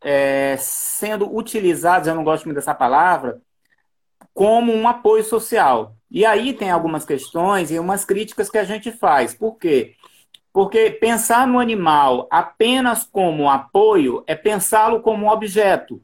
é, 0.04 0.56
sendo 0.60 1.36
utilizados, 1.36 2.08
eu 2.08 2.15
não 2.15 2.24
gosto 2.24 2.46
muito 2.46 2.58
dessa 2.58 2.75
palavra, 2.75 3.42
como 4.34 4.72
um 4.72 4.88
apoio 4.88 5.24
social. 5.24 5.95
E 6.10 6.26
aí 6.26 6.54
tem 6.54 6.72
algumas 6.72 7.06
questões 7.06 7.72
e 7.72 7.80
umas 7.80 8.06
críticas 8.06 8.50
que 8.50 8.58
a 8.58 8.64
gente 8.64 8.92
faz. 8.92 9.34
Por 9.34 9.58
quê? 9.58 9.96
Porque 10.54 10.90
pensar 10.90 11.48
no 11.48 11.60
animal 11.60 12.28
apenas 12.32 13.04
como 13.04 13.50
apoio 13.50 14.24
é 14.26 14.36
pensá-lo 14.36 15.02
como 15.02 15.26
um 15.26 15.30
objeto. 15.30 16.02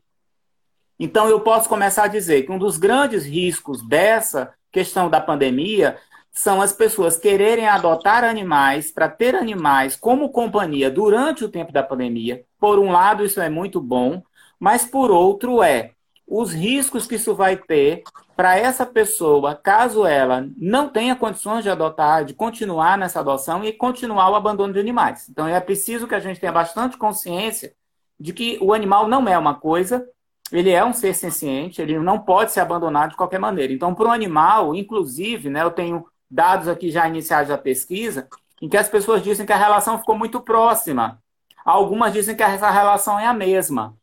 Então 1.00 1.27
eu 1.27 1.39
posso 1.39 1.70
começar 1.70 2.03
a 2.03 2.08
dizer 2.08 2.43
que 2.43 2.51
um 2.51 2.60
dos 2.60 2.77
grandes 2.77 3.25
riscos 3.25 3.81
dessa 3.88 4.53
questão 4.72 5.10
da 5.10 5.22
pandemia 5.22 5.98
são 6.31 6.62
as 6.62 6.72
pessoas 6.72 7.17
quererem 7.17 7.67
adotar 7.67 8.24
animais 8.24 8.91
para 8.91 9.10
ter 9.10 9.36
animais 9.36 9.96
como 9.96 10.29
companhia 10.29 10.89
durante 10.89 11.43
o 11.43 11.50
tempo 11.50 11.72
da 11.72 11.84
pandemia. 11.84 12.43
Por 12.60 12.79
um 12.79 12.91
lado, 12.91 13.25
isso 13.25 13.41
é 13.41 13.50
muito 13.50 13.81
bom, 13.81 14.22
mas 14.60 14.86
por 14.86 15.12
outro 15.12 15.62
é 15.62 15.91
os 16.25 16.53
riscos 16.53 17.05
que 17.05 17.15
isso 17.15 17.36
vai 17.36 17.58
ter 17.58 18.03
para 18.41 18.57
essa 18.57 18.88
pessoa, 18.88 19.53
caso 19.53 20.03
ela 20.03 20.50
não 20.57 20.89
tenha 20.89 21.15
condições 21.15 21.62
de 21.62 21.69
adotar, 21.69 22.25
de 22.25 22.33
continuar 22.33 22.98
nessa 22.98 23.19
adoção 23.19 23.63
e 23.63 23.71
continuar 23.71 24.31
o 24.31 24.36
abandono 24.36 24.74
de 24.74 24.79
animais. 24.79 25.29
Então 25.29 25.48
é 25.48 25.60
preciso 25.60 26.07
que 26.07 26.15
a 26.15 26.19
gente 26.19 26.39
tenha 26.39 26.51
bastante 26.51 26.98
consciência 26.98 27.75
de 28.19 28.33
que 28.33 28.57
o 28.60 28.74
animal 28.74 29.07
não 29.07 29.29
é 29.29 29.38
uma 29.38 29.53
coisa 29.53 30.03
ele 30.51 30.71
é 30.71 30.83
um 30.83 30.91
ser 30.91 31.13
senciente, 31.13 31.83
ele 31.83 32.00
não 32.00 32.17
pode 32.17 32.51
ser 32.51 32.62
abandonado 32.62 33.12
de 33.12 33.15
qualquer 33.15 33.39
maneira. 33.39 33.71
Então, 33.71 33.93
para 33.93 34.07
o 34.07 34.12
animal, 34.12 34.74
inclusive, 34.74 35.48
né, 35.48 35.62
eu 35.62 35.69
tenho 35.69 36.03
dados 36.29 36.67
aqui 36.67 36.89
já 36.89 37.07
iniciais 37.07 37.48
da 37.50 37.60
pesquisa, 37.60 38.27
em 38.60 38.67
que 38.67 38.75
as 38.75 38.89
pessoas 38.89 39.21
dizem 39.21 39.45
que 39.45 39.53
a 39.53 39.57
relação 39.57 40.00
ficou 40.00 40.17
muito 40.17 40.41
próxima. 40.41 41.21
Algumas 41.63 42.12
dizem 42.12 42.36
que 42.36 42.41
essa 42.41 42.71
relação 42.71 43.19
é 43.19 43.27
a 43.27 43.33
mesma. 43.33 43.95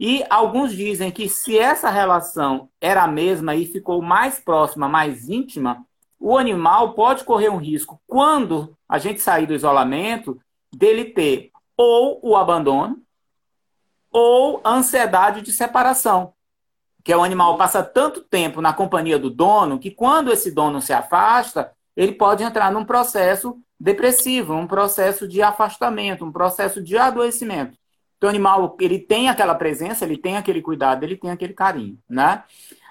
E 0.00 0.24
alguns 0.30 0.72
dizem 0.72 1.10
que 1.10 1.28
se 1.28 1.58
essa 1.58 1.90
relação 1.90 2.70
era 2.80 3.02
a 3.02 3.06
mesma 3.06 3.54
e 3.54 3.66
ficou 3.66 4.00
mais 4.00 4.40
próxima, 4.40 4.88
mais 4.88 5.28
íntima, 5.28 5.84
o 6.18 6.38
animal 6.38 6.94
pode 6.94 7.22
correr 7.22 7.50
um 7.50 7.58
risco, 7.58 8.00
quando 8.06 8.74
a 8.88 8.98
gente 8.98 9.20
sair 9.20 9.46
do 9.46 9.52
isolamento, 9.52 10.40
dele 10.74 11.04
ter 11.04 11.50
ou 11.76 12.18
o 12.22 12.34
abandono, 12.34 13.02
ou 14.10 14.62
ansiedade 14.64 15.42
de 15.42 15.52
separação, 15.52 16.32
que 17.04 17.12
é 17.12 17.16
o 17.16 17.22
animal 17.22 17.58
passa 17.58 17.82
tanto 17.82 18.22
tempo 18.22 18.62
na 18.62 18.72
companhia 18.72 19.18
do 19.18 19.28
dono 19.28 19.78
que 19.78 19.90
quando 19.90 20.32
esse 20.32 20.50
dono 20.50 20.80
se 20.80 20.94
afasta, 20.94 21.72
ele 21.94 22.12
pode 22.12 22.42
entrar 22.42 22.72
num 22.72 22.86
processo 22.86 23.58
depressivo, 23.78 24.54
um 24.54 24.66
processo 24.66 25.28
de 25.28 25.42
afastamento, 25.42 26.24
um 26.24 26.32
processo 26.32 26.82
de 26.82 26.96
adoecimento. 26.96 27.79
Então, 28.20 28.28
o 28.28 28.30
animal, 28.30 28.76
ele 28.78 28.98
tem 28.98 29.30
aquela 29.30 29.54
presença, 29.54 30.04
ele 30.04 30.18
tem 30.18 30.36
aquele 30.36 30.60
cuidado, 30.60 31.04
ele 31.04 31.16
tem 31.16 31.30
aquele 31.30 31.54
carinho, 31.54 31.98
né? 32.06 32.44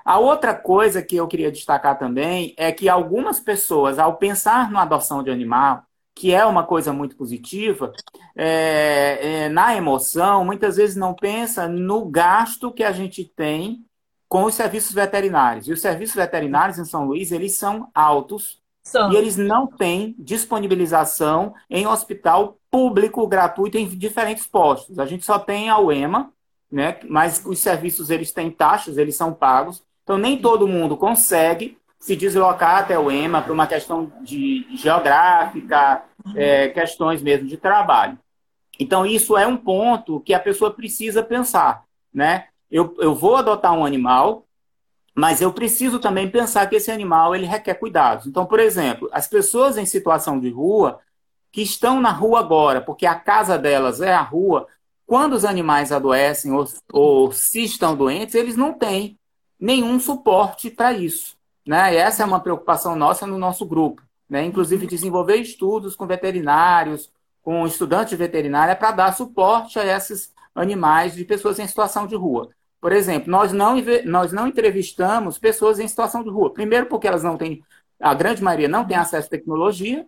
A 0.03 0.17
outra 0.17 0.55
coisa 0.55 1.03
que 1.03 1.15
eu 1.15 1.27
queria 1.27 1.51
destacar 1.51 1.99
também 1.99 2.55
é 2.57 2.71
que 2.71 2.89
algumas 2.89 3.39
pessoas, 3.39 3.99
ao 3.99 4.17
pensar 4.17 4.71
na 4.71 4.81
adoção 4.81 5.21
de 5.21 5.29
animal, 5.29 5.83
que 6.15 6.33
é 6.33 6.43
uma 6.43 6.63
coisa 6.63 6.91
muito 6.91 7.15
positiva, 7.15 7.93
é, 8.35 9.19
é, 9.43 9.49
na 9.49 9.75
emoção, 9.75 10.43
muitas 10.43 10.77
vezes 10.77 10.95
não 10.95 11.13
pensa 11.13 11.67
no 11.67 12.05
gasto 12.09 12.71
que 12.71 12.83
a 12.83 12.91
gente 12.91 13.23
tem 13.23 13.85
com 14.27 14.45
os 14.45 14.55
serviços 14.55 14.95
veterinários. 14.95 15.67
E 15.67 15.71
os 15.71 15.79
serviços 15.79 16.15
veterinários 16.15 16.79
em 16.79 16.85
São 16.85 17.05
Luís, 17.05 17.31
eles 17.31 17.55
são 17.55 17.87
altos 17.93 18.59
são. 18.83 19.11
e 19.11 19.15
eles 19.15 19.37
não 19.37 19.67
têm 19.67 20.15
disponibilização 20.17 21.53
em 21.69 21.85
hospital 21.87 22.57
público 22.71 23.27
gratuito 23.27 23.77
em 23.77 23.87
diferentes 23.87 24.45
postos. 24.45 24.99
A 24.99 25.05
gente 25.05 25.25
só 25.25 25.39
tem 25.39 25.69
a 25.69 25.79
UEMA, 25.79 26.31
né? 26.71 26.99
mas 27.07 27.43
os 27.45 27.59
serviços 27.59 28.09
eles 28.09 28.31
têm 28.31 28.51
taxas, 28.51 28.97
eles 28.97 29.15
são 29.15 29.33
pagos. 29.33 29.83
Então 30.03 30.17
nem 30.17 30.37
todo 30.37 30.67
mundo 30.67 30.97
consegue 30.97 31.77
se 31.99 32.15
deslocar 32.15 32.77
até 32.77 32.97
o 32.97 33.11
EMA 33.11 33.41
por 33.41 33.51
uma 33.51 33.67
questão 33.67 34.11
de 34.21 34.65
geográfica, 34.75 36.05
é, 36.35 36.69
questões 36.69 37.21
mesmo 37.21 37.47
de 37.47 37.57
trabalho. 37.57 38.17
Então, 38.79 39.05
isso 39.05 39.37
é 39.37 39.45
um 39.45 39.57
ponto 39.57 40.21
que 40.21 40.33
a 40.33 40.39
pessoa 40.39 40.71
precisa 40.71 41.21
pensar, 41.21 41.83
né? 42.13 42.47
Eu, 42.71 42.95
eu 42.99 43.13
vou 43.13 43.35
adotar 43.35 43.73
um 43.73 43.85
animal, 43.85 44.45
mas 45.19 45.41
eu 45.41 45.51
preciso 45.51 45.99
também 45.99 46.29
pensar 46.29 46.67
que 46.67 46.77
esse 46.77 46.89
animal 46.89 47.35
ele 47.35 47.45
requer 47.45 47.73
cuidados. 47.73 48.25
Então, 48.25 48.45
por 48.45 48.59
exemplo, 48.59 49.09
as 49.11 49.27
pessoas 49.27 49.77
em 49.77 49.85
situação 49.85 50.39
de 50.39 50.49
rua, 50.49 50.99
que 51.51 51.61
estão 51.61 51.99
na 51.99 52.11
rua 52.11 52.39
agora, 52.39 52.79
porque 52.79 53.05
a 53.05 53.15
casa 53.15 53.57
delas 53.57 53.99
é 53.99 54.13
a 54.13 54.21
rua, 54.21 54.67
quando 55.05 55.33
os 55.33 55.43
animais 55.43 55.91
adoecem 55.91 56.53
ou, 56.53 56.65
ou 56.93 57.31
se 57.33 57.63
estão 57.63 57.97
doentes, 57.97 58.33
eles 58.33 58.55
não 58.55 58.73
têm 58.73 59.19
nenhum 59.59 59.99
suporte 59.99 60.69
para 60.69 60.93
isso. 60.93 61.35
Né? 61.67 61.95
E 61.95 61.97
essa 61.97 62.23
é 62.23 62.25
uma 62.25 62.39
preocupação 62.39 62.95
nossa 62.95 63.27
no 63.27 63.37
nosso 63.37 63.65
grupo. 63.65 64.01
Né? 64.29 64.45
Inclusive, 64.45 64.87
desenvolver 64.87 65.35
estudos 65.35 65.95
com 65.97 66.07
veterinários, 66.07 67.11
com 67.41 67.65
estudantes 67.67 68.11
de 68.11 68.15
veterinária, 68.15 68.75
para 68.75 68.91
dar 68.91 69.13
suporte 69.13 69.79
a 69.79 69.85
esses 69.85 70.31
animais 70.55 71.13
de 71.13 71.25
pessoas 71.25 71.59
em 71.59 71.67
situação 71.67 72.07
de 72.07 72.15
rua. 72.15 72.49
Por 72.81 72.91
exemplo, 72.91 73.29
nós 73.29 73.51
não, 73.51 73.75
nós 74.05 74.31
não 74.31 74.47
entrevistamos 74.47 75.37
pessoas 75.37 75.79
em 75.79 75.87
situação 75.87 76.23
de 76.23 76.29
rua. 76.29 76.53
Primeiro, 76.53 76.85
porque 76.85 77.07
elas 77.07 77.23
não 77.23 77.37
têm, 77.37 77.63
a 77.99 78.13
grande 78.13 78.41
maioria 78.41 78.67
não 78.67 78.85
tem 78.85 78.95
acesso 78.95 79.27
à 79.27 79.29
tecnologia, 79.29 80.05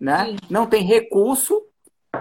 né? 0.00 0.36
não 0.48 0.66
tem 0.66 0.84
recurso 0.84 1.62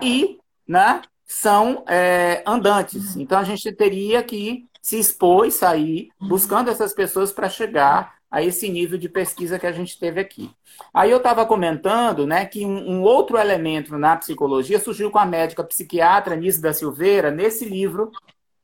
e 0.02 0.38
né, 0.68 1.02
são 1.26 1.84
é, 1.88 2.44
andantes. 2.46 3.16
Então 3.16 3.40
a 3.40 3.44
gente 3.44 3.72
teria 3.72 4.22
que 4.22 4.66
se 4.82 5.00
expor 5.00 5.48
e 5.48 5.52
sair 5.52 6.10
buscando 6.20 6.70
essas 6.70 6.94
pessoas 6.94 7.32
para 7.32 7.50
chegar 7.50 8.16
a 8.30 8.44
esse 8.44 8.68
nível 8.70 8.98
de 8.98 9.08
pesquisa 9.08 9.58
que 9.58 9.66
a 9.66 9.72
gente 9.72 9.98
teve 9.98 10.20
aqui. 10.20 10.52
Aí 10.94 11.10
eu 11.10 11.18
estava 11.18 11.46
comentando 11.46 12.28
né, 12.28 12.46
que 12.46 12.66
um, 12.66 12.92
um, 12.92 13.02
outro 13.02 13.38
elemento 13.38 13.98
na 13.98 14.18
psicologia 14.18 14.78
surgiu 14.78 15.10
com 15.10 15.18
a 15.18 15.26
médica 15.26 15.64
psiquiatra 15.64 16.36
Nise 16.36 16.62
da 16.62 16.74
Silveira, 16.74 17.32
nesse 17.32 17.64
livro, 17.64 18.12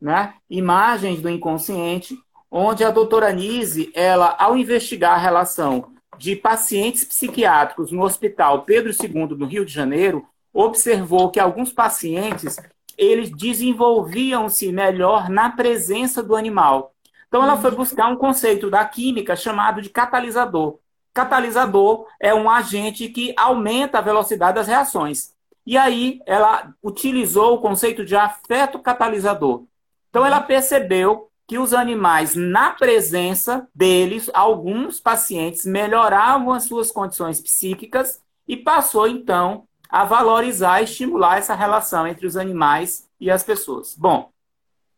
né, 0.01 0.34
Imagens 0.50 1.22
do 1.22 1.29
Inconsciente, 1.29 2.17
onde 2.50 2.84
a 2.84 2.91
doutora 2.91 3.31
Nise, 3.31 3.91
ela, 3.93 4.36
ao 4.39 4.58
investigar 4.58 5.13
a 5.13 5.22
relação 5.22 5.91
de 6.17 6.36
pacientes 6.36 7.03
psiquiátricos 7.03 7.91
no 7.91 8.03
Hospital 8.03 8.63
Pedro 8.63 8.91
II, 8.91 9.38
no 9.38 9.46
Rio 9.46 9.65
de 9.65 9.72
Janeiro, 9.72 10.25
observou 10.53 11.29
que 11.29 11.39
alguns 11.39 11.72
pacientes 11.72 12.58
eles 12.98 13.31
desenvolviam-se 13.31 14.72
melhor 14.72 15.29
na 15.29 15.50
presença 15.50 16.22
do 16.22 16.36
animal. 16.36 16.93
Então 17.27 17.41
ela 17.41 17.58
foi 17.58 17.72
buscar 17.72 18.08
um 18.10 18.17
conceito 18.17 18.70
da 18.70 18.84
química 18.84 19.36
chamado 19.36 19.81
de 19.81 19.89
catalisador. 19.89 20.77
Catalisador 21.13 22.05
é 22.20 22.34
um 22.34 22.50
agente 22.50 23.08
que 23.10 23.34
aumenta 23.38 23.98
a 23.98 24.01
velocidade 24.01 24.55
das 24.55 24.67
reações. 24.67 25.34
E 25.65 25.77
aí 25.77 26.22
ela 26.25 26.74
utilizou 26.84 27.55
o 27.55 27.62
conceito 27.62 28.03
de 28.03 28.15
afeto 28.15 28.79
catalisador. 28.79 29.63
Então 30.11 30.25
ela 30.25 30.41
percebeu 30.41 31.31
que 31.47 31.57
os 31.57 31.73
animais, 31.73 32.35
na 32.35 32.71
presença 32.71 33.67
deles, 33.73 34.29
alguns 34.33 34.99
pacientes 34.99 35.65
melhoravam 35.65 36.53
as 36.53 36.63
suas 36.63 36.91
condições 36.91 37.41
psíquicas 37.41 38.21
e 38.47 38.55
passou 38.55 39.07
então 39.07 39.63
a 39.89 40.05
valorizar 40.05 40.81
e 40.81 40.83
estimular 40.83 41.37
essa 41.37 41.55
relação 41.55 42.05
entre 42.05 42.27
os 42.27 42.37
animais 42.37 43.09
e 43.19 43.31
as 43.31 43.43
pessoas. 43.43 43.95
Bom, 43.95 44.31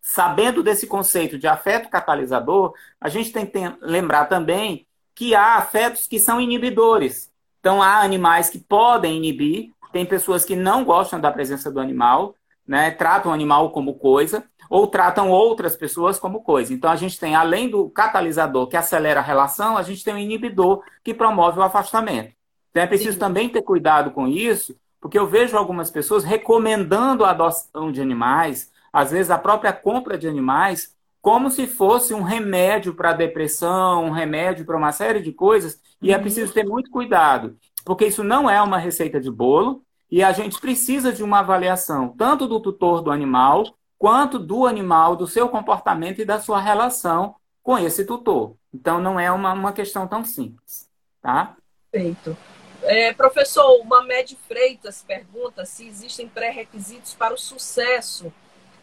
sabendo 0.01 0.62
desse 0.62 0.86
conceito 0.86 1.39
de 1.39 1.48
afeto 1.48 1.89
catalisador, 1.89 2.74
a 3.00 3.08
gente 3.08 3.32
tem 3.32 3.46
que 3.46 3.60
lembrar 3.82 4.25
também 4.25 4.86
que 5.15 5.34
há 5.34 5.55
afetos 5.55 6.08
que 6.08 6.20
são 6.20 6.41
inibidores. 6.41 7.32
Então, 7.60 7.82
há 7.82 8.01
animais 8.01 8.50
que 8.50 8.60
podem 8.60 9.17
inibir, 9.17 9.72
tem 9.91 10.05
pessoas 10.05 10.43
que 10.43 10.55
não 10.55 10.84
gostam 10.84 11.20
da 11.20 11.32
presença 11.32 11.72
do 11.72 11.79
animal, 11.79 12.36
né, 12.67 12.91
tratam 12.91 13.32
o 13.32 13.34
animal 13.34 13.72
como 13.72 13.96
coisa, 13.96 14.43
ou 14.74 14.88
tratam 14.88 15.30
outras 15.30 15.75
pessoas 15.75 16.18
como 16.18 16.42
coisa. 16.42 16.74
Então, 16.74 16.89
a 16.89 16.96
gente 16.96 17.20
tem, 17.20 17.36
além 17.36 17.70
do 17.70 17.88
catalisador 17.92 18.65
que 18.65 18.75
acelera 18.75 19.20
a 19.20 19.24
relação, 19.24 19.77
a 19.77 19.84
gente 19.84 20.03
tem 20.03 20.15
o 20.15 20.18
inibidor 20.18 20.82
que 21.03 21.13
promove 21.13 21.60
o 21.60 21.62
afastamento. 21.62 22.34
Então, 22.72 22.82
é 22.82 22.88
preciso 22.88 23.13
Sim. 23.13 23.20
também 23.20 23.50
ter 23.50 23.62
cuidado 23.62 24.10
com 24.10 24.27
isso, 24.27 24.75
porque 25.00 25.20
eu 25.20 25.27
vejo 25.27 25.56
algumas 25.56 25.92
pessoas 25.92 26.24
recomendando 26.24 27.24
a 27.24 27.30
adoção 27.30 27.92
de 27.92 28.01
animais, 28.01 28.72
às 28.92 29.12
vezes 29.12 29.30
a 29.30 29.38
própria 29.38 29.72
compra 29.72 30.18
de 30.18 30.27
animais, 30.27 30.96
como 31.22 31.51
se 31.51 31.68
fosse 31.68 32.15
um 32.15 32.24
remédio 32.24 32.96
para 32.96 33.12
a 33.12 33.13
depressão, 33.13 34.06
um 34.06 34.12
remédio 34.12 34.65
para 34.65 34.75
uma 34.75 34.92
série 34.92 35.20
de 35.20 35.32
coisas, 35.32 35.80
e 36.01 36.12
é 36.12 36.15
uhum. 36.15 36.24
preciso 36.24 36.51
ter 36.51 36.65
muito 36.65 36.89
cuidado, 36.89 37.56
porque 37.86 38.08
isso 38.08 38.24
não 38.24 38.50
é 38.50 38.60
uma 38.60 38.80
receita 38.80 39.22
de 39.22 39.30
bolo, 39.30 39.84
e 40.10 40.24
a 40.24 40.32
gente 40.32 40.60
precisa 40.60 41.13
de 41.13 41.22
uma 41.22 41.42
avaliação 41.42 42.10
tanto 42.18 42.48
do 42.48 42.60
tutor 42.60 43.03
do 43.03 43.12
animal, 43.12 43.65
quanto 44.04 44.38
do 44.38 44.68
animal, 44.68 45.16
do 45.16 45.26
seu 45.26 45.48
comportamento 45.48 46.20
e 46.20 46.26
da 46.26 46.38
sua 46.38 46.60
relação 46.60 47.36
com 47.64 47.78
esse 47.80 48.04
tutor. 48.04 48.54
Então, 48.74 49.00
não 49.00 49.18
é 49.18 49.32
uma, 49.32 49.54
uma 49.54 49.72
questão 49.72 50.06
tão 50.06 50.26
simples. 50.26 50.90
Tá? 51.22 51.56
Perfeito. 51.90 52.36
É, 52.82 53.14
professor, 53.14 53.80
o 53.80 53.86
Mamed 53.86 54.38
Freitas 54.46 55.06
pergunta 55.08 55.64
se 55.64 55.88
existem 55.88 56.28
pré-requisitos 56.28 57.14
para 57.14 57.34
o 57.34 57.38
sucesso 57.38 58.34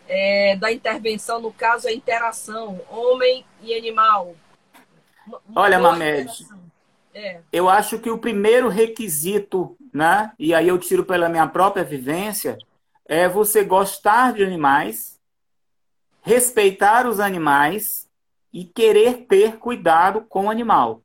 é, 0.08 0.56
da 0.56 0.72
intervenção, 0.72 1.38
no 1.38 1.52
caso, 1.52 1.86
a 1.86 1.92
interação 1.92 2.80
homem 2.88 3.44
e 3.62 3.76
animal. 3.76 4.34
Uma 5.46 5.60
Olha, 5.60 5.78
Mamed, 5.78 6.32
é. 7.12 7.40
eu 7.52 7.68
acho 7.68 7.98
que 7.98 8.08
o 8.08 8.16
primeiro 8.16 8.70
requisito, 8.70 9.76
né, 9.92 10.32
e 10.38 10.54
aí 10.54 10.68
eu 10.68 10.78
tiro 10.78 11.04
pela 11.04 11.28
minha 11.28 11.46
própria 11.46 11.84
vivência, 11.84 12.56
é 13.10 13.28
você 13.28 13.64
gostar 13.64 14.32
de 14.32 14.44
animais, 14.44 15.18
respeitar 16.22 17.08
os 17.08 17.18
animais 17.18 18.08
e 18.52 18.64
querer 18.64 19.26
ter 19.26 19.56
cuidado 19.56 20.20
com 20.28 20.46
o 20.46 20.50
animal. 20.50 21.02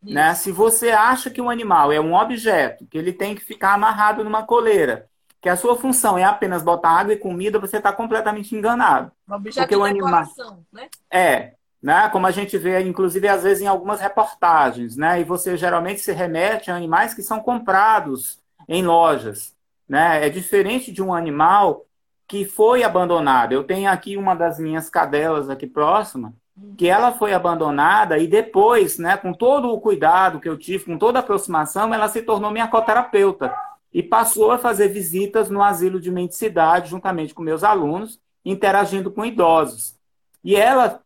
Né? 0.00 0.32
Se 0.36 0.52
você 0.52 0.90
acha 0.90 1.28
que 1.28 1.40
um 1.42 1.50
animal 1.50 1.90
é 1.90 2.00
um 2.00 2.14
objeto, 2.14 2.86
que 2.86 2.96
ele 2.96 3.12
tem 3.12 3.34
que 3.34 3.44
ficar 3.44 3.74
amarrado 3.74 4.22
numa 4.22 4.44
coleira, 4.44 5.08
que 5.40 5.48
a 5.48 5.56
sua 5.56 5.76
função 5.76 6.16
é 6.16 6.22
apenas 6.22 6.62
botar 6.62 6.90
água 6.90 7.12
e 7.12 7.18
comida, 7.18 7.58
você 7.58 7.78
está 7.78 7.92
completamente 7.92 8.54
enganado. 8.54 9.10
Um 9.28 9.34
objeto 9.34 9.64
Porque 9.64 9.76
o 9.76 9.82
animal 9.84 10.26
né? 10.72 10.88
É, 11.10 11.54
né? 11.82 12.08
Como 12.10 12.24
a 12.28 12.30
gente 12.30 12.56
vê, 12.56 12.80
inclusive, 12.82 13.26
às 13.26 13.42
vezes 13.42 13.64
em 13.64 13.66
algumas 13.66 14.00
reportagens, 14.00 14.96
né? 14.96 15.20
E 15.20 15.24
você 15.24 15.56
geralmente 15.56 16.00
se 16.00 16.12
remete 16.12 16.70
a 16.70 16.76
animais 16.76 17.14
que 17.14 17.22
são 17.22 17.40
comprados 17.40 18.38
em 18.68 18.84
lojas, 18.84 19.57
né? 19.88 20.26
É 20.26 20.28
diferente 20.28 20.92
de 20.92 21.02
um 21.02 21.14
animal 21.14 21.86
que 22.26 22.44
foi 22.44 22.82
abandonado. 22.82 23.52
Eu 23.52 23.64
tenho 23.64 23.90
aqui 23.90 24.16
uma 24.16 24.34
das 24.34 24.58
minhas 24.58 24.90
cadelas 24.90 25.48
aqui 25.48 25.66
próxima, 25.66 26.34
que 26.76 26.86
ela 26.86 27.12
foi 27.12 27.32
abandonada 27.32 28.18
e 28.18 28.26
depois, 28.26 28.98
né, 28.98 29.16
com 29.16 29.32
todo 29.32 29.72
o 29.72 29.80
cuidado 29.80 30.40
que 30.40 30.48
eu 30.48 30.58
tive, 30.58 30.84
com 30.84 30.98
toda 30.98 31.18
a 31.18 31.22
aproximação, 31.22 31.94
ela 31.94 32.08
se 32.08 32.20
tornou 32.22 32.50
minha 32.50 32.68
coterapeuta 32.68 33.54
e 33.92 34.02
passou 34.02 34.50
a 34.50 34.58
fazer 34.58 34.88
visitas 34.88 35.48
no 35.48 35.62
asilo 35.62 36.00
de 36.00 36.10
mendicidade 36.10 36.90
juntamente 36.90 37.32
com 37.32 37.42
meus 37.42 37.64
alunos, 37.64 38.20
interagindo 38.44 39.10
com 39.10 39.24
idosos. 39.24 39.96
E 40.44 40.54
ela, 40.54 41.00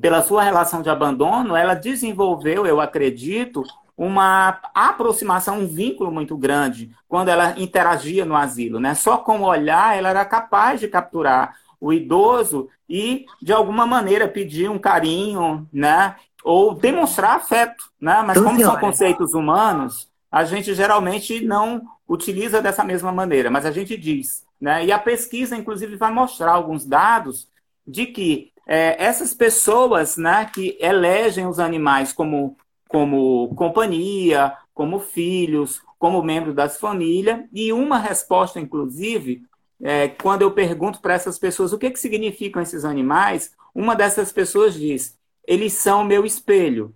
pela 0.00 0.22
sua 0.22 0.42
relação 0.42 0.82
de 0.82 0.88
abandono, 0.88 1.54
ela 1.54 1.74
desenvolveu, 1.74 2.66
eu 2.66 2.80
acredito, 2.80 3.62
uma 3.96 4.60
aproximação, 4.74 5.60
um 5.60 5.66
vínculo 5.66 6.12
muito 6.12 6.36
grande 6.36 6.90
quando 7.08 7.28
ela 7.28 7.58
interagia 7.58 8.24
no 8.24 8.36
asilo, 8.36 8.78
né? 8.78 8.94
Só 8.94 9.16
com 9.16 9.40
o 9.40 9.46
olhar 9.46 9.96
ela 9.96 10.10
era 10.10 10.24
capaz 10.24 10.80
de 10.80 10.88
capturar 10.88 11.56
o 11.80 11.92
idoso 11.92 12.68
e, 12.88 13.26
de 13.40 13.52
alguma 13.52 13.86
maneira, 13.86 14.28
pedir 14.28 14.70
um 14.70 14.78
carinho, 14.78 15.66
né? 15.72 16.16
Ou 16.44 16.74
demonstrar 16.74 17.36
afeto, 17.36 17.90
né? 18.00 18.22
Mas 18.22 18.38
como 18.38 18.60
são 18.60 18.78
conceitos 18.78 19.34
humanos, 19.34 20.08
a 20.30 20.44
gente 20.44 20.74
geralmente 20.74 21.44
não 21.44 21.82
utiliza 22.06 22.60
dessa 22.60 22.84
mesma 22.84 23.10
maneira, 23.10 23.50
mas 23.50 23.64
a 23.64 23.70
gente 23.70 23.96
diz, 23.96 24.44
né? 24.60 24.84
E 24.84 24.92
a 24.92 24.98
pesquisa, 24.98 25.56
inclusive, 25.56 25.96
vai 25.96 26.12
mostrar 26.12 26.52
alguns 26.52 26.84
dados 26.84 27.48
de 27.86 28.06
que 28.06 28.52
é, 28.66 29.02
essas 29.02 29.32
pessoas, 29.32 30.16
né, 30.16 30.50
que 30.52 30.76
elegem 30.80 31.46
os 31.46 31.60
animais 31.60 32.12
como 32.12 32.56
como 32.88 33.54
companhia, 33.54 34.56
como 34.74 35.00
filhos, 35.00 35.82
como 35.98 36.22
membro 36.22 36.52
das 36.52 36.78
famílias, 36.78 37.44
e 37.52 37.72
uma 37.72 37.98
resposta, 37.98 38.60
inclusive, 38.60 39.42
é, 39.82 40.08
quando 40.08 40.42
eu 40.42 40.52
pergunto 40.52 41.00
para 41.00 41.14
essas 41.14 41.38
pessoas 41.38 41.72
o 41.72 41.78
que, 41.78 41.90
que 41.90 41.98
significam 41.98 42.62
esses 42.62 42.84
animais, 42.84 43.54
uma 43.74 43.94
dessas 43.94 44.32
pessoas 44.32 44.74
diz: 44.74 45.18
eles 45.46 45.74
são 45.74 46.04
meu 46.04 46.24
espelho 46.24 46.94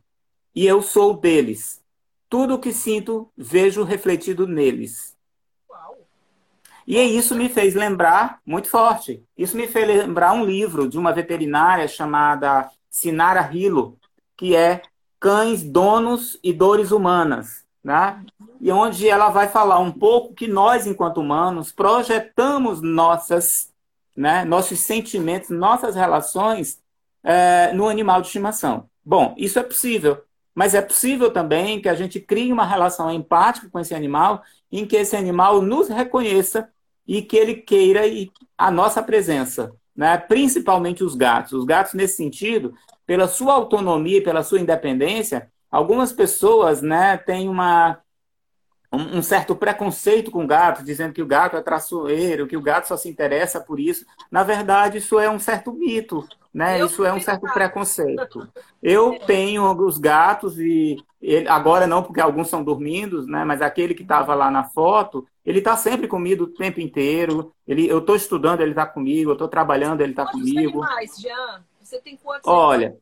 e 0.55 0.67
eu 0.67 0.83
sou 0.83 1.17
deles. 1.17 1.81
Tudo 2.29 2.55
o 2.55 2.59
que 2.59 2.73
sinto, 2.73 3.31
vejo 3.37 3.83
refletido 3.83 4.47
neles. 4.47 5.17
E 6.87 6.99
isso 6.99 7.37
me 7.37 7.49
fez 7.49 7.75
lembrar, 7.75 8.41
muito 8.45 8.69
forte, 8.69 9.23
isso 9.37 9.57
me 9.57 9.69
fez 9.69 9.87
lembrar 9.87 10.33
um 10.33 10.45
livro 10.45 10.89
de 10.89 10.99
uma 10.99 11.13
veterinária 11.13 11.87
chamada 11.87 12.69
Sinara 12.91 13.49
Hilo, 13.53 13.97
que 14.37 14.57
é 14.57 14.83
Cães, 15.21 15.63
Donos 15.63 16.39
e 16.43 16.53
Dores 16.53 16.91
Humanas 16.91 17.65
né? 17.83 18.25
e 18.61 18.71
onde 18.71 19.09
ela 19.09 19.31
vai 19.31 19.49
falar 19.49 19.79
um 19.79 19.91
pouco 19.91 20.35
que 20.35 20.47
nós, 20.47 20.87
enquanto 20.87 21.21
humanos, 21.21 21.73
projetamos 21.73 22.81
nossas, 22.81 23.73
né, 24.17 24.45
nossos 24.45 24.81
sentimentos, 24.81 25.51
nossas 25.51 25.95
relações 25.95 26.79
é, 27.23 27.73
no 27.73 27.89
animal 27.89 28.21
de 28.21 28.29
estimação. 28.29 28.89
Bom, 29.05 29.35
isso 29.37 29.59
é 29.59 29.63
possível, 29.63 30.23
mas 30.55 30.75
é 30.75 30.83
possível 30.83 31.31
também 31.31 31.81
que 31.81 31.89
a 31.89 31.95
gente 31.95 32.21
crie 32.21 32.53
uma 32.53 32.67
relação 32.67 33.11
empática 33.11 33.69
com 33.71 33.81
esse 33.81 33.95
animal, 33.95 34.43
em 34.71 34.87
que 34.87 34.97
esse 34.97 35.17
animal 35.17 35.63
nos 35.63 35.89
reconheça 35.89 36.69
e 37.07 37.23
que 37.23 37.37
ele 37.37 37.55
queira 37.55 38.03
a 38.57 38.71
nossa 38.71 39.03
presença, 39.03 39.73
né? 39.97 40.19
principalmente 40.19 41.03
os 41.03 41.15
gatos. 41.15 41.55
Os 41.55 41.65
gatos, 41.65 41.95
nesse 41.95 42.17
sentido, 42.17 42.75
pela 43.11 43.27
sua 43.27 43.55
autonomia 43.55 44.19
e 44.19 44.23
pela 44.23 44.45
sua 44.45 44.61
independência, 44.61 45.51
Algumas 45.71 46.13
pessoas 46.13 46.83
né, 46.83 47.17
têm 47.17 47.49
uma, 47.49 48.01
um 48.93 49.23
certo 49.23 49.55
preconceito 49.55 50.31
com 50.31 50.43
o 50.43 50.47
gato, 50.47 50.83
dizendo 50.83 51.13
que 51.13 51.23
o 51.23 51.27
gato 51.27 51.57
é 51.57 51.63
traçoeiro, 51.63 52.49
que 52.49 52.57
o 52.57 52.63
gato 52.63 52.89
só 52.89 52.97
se 52.97 53.09
interessa 53.09 53.61
por 53.61 53.79
isso. 53.79 54.05
Na 54.31 54.43
verdade, 54.43 54.99
isso 54.99 55.17
é 55.21 55.31
um 55.31 55.39
certo 55.39 55.73
mito. 55.73 56.27
né? 56.53 56.85
Isso 56.85 57.05
é 57.05 57.13
um 57.13 57.21
certo 57.21 57.47
preconceito. 57.53 58.49
Eu 58.83 59.21
tenho 59.21 59.71
os 59.81 59.97
gatos 59.97 60.59
e 60.59 60.97
ele, 61.23 61.47
agora 61.49 61.87
não, 61.87 62.03
porque 62.03 62.21
alguns 62.21 62.49
são 62.49 62.65
dormindo, 62.65 63.25
né? 63.27 63.45
Mas 63.45 63.63
aquele 63.63 63.95
que 63.95 64.03
estava 64.03 64.35
lá 64.35 64.51
na 64.51 64.65
foto, 64.65 65.25
ele 65.47 65.61
está 65.61 65.77
sempre 65.77 66.09
comigo 66.09 66.45
o 66.45 66.49
tempo 66.49 66.81
inteiro. 66.81 67.53
Ele, 67.69 67.87
eu 67.89 67.99
estou 67.99 68.17
estudando, 68.17 68.61
ele 68.61 68.71
está 68.71 68.87
comigo. 68.87 69.31
Eu 69.31 69.35
estou 69.35 69.47
trabalhando, 69.47 70.01
ele 70.01 70.13
está 70.13 70.27
comigo. 70.27 70.81
Mais, 70.81 71.17
Jean? 71.17 71.63
Você 71.91 72.01
tem 72.01 72.17
quantos? 72.17 72.47
Olha, 72.47 72.97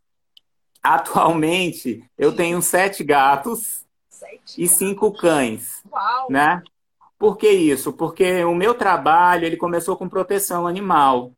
atualmente 0.83 2.03
eu 2.17 2.35
tenho 2.35 2.63
sete 2.63 3.05
gatos 3.05 3.85
sete. 4.09 4.55
e 4.57 4.67
cinco 4.67 5.13
cães, 5.13 5.83
Uau. 5.93 6.29
né? 6.31 6.63
Por 7.19 7.37
que 7.37 7.51
isso? 7.51 7.93
Porque 7.93 8.43
o 8.45 8.55
meu 8.55 8.73
trabalho 8.75 9.45
ele 9.45 9.59
começou 9.59 9.95
com 9.95 10.09
proteção 10.09 10.67
animal. 10.67 11.33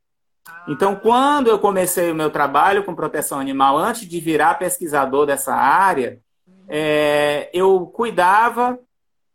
Então, 0.65 0.95
quando 0.95 1.47
eu 1.47 1.59
comecei 1.59 2.09
o 2.09 2.15
meu 2.15 2.31
trabalho 2.31 2.85
com 2.85 2.95
proteção 2.95 3.37
animal, 3.37 3.77
antes 3.77 4.07
de 4.07 4.19
virar 4.21 4.53
pesquisador 4.53 5.25
dessa 5.25 5.53
área, 5.53 6.21
é, 6.69 7.49
eu 7.53 7.85
cuidava, 7.87 8.79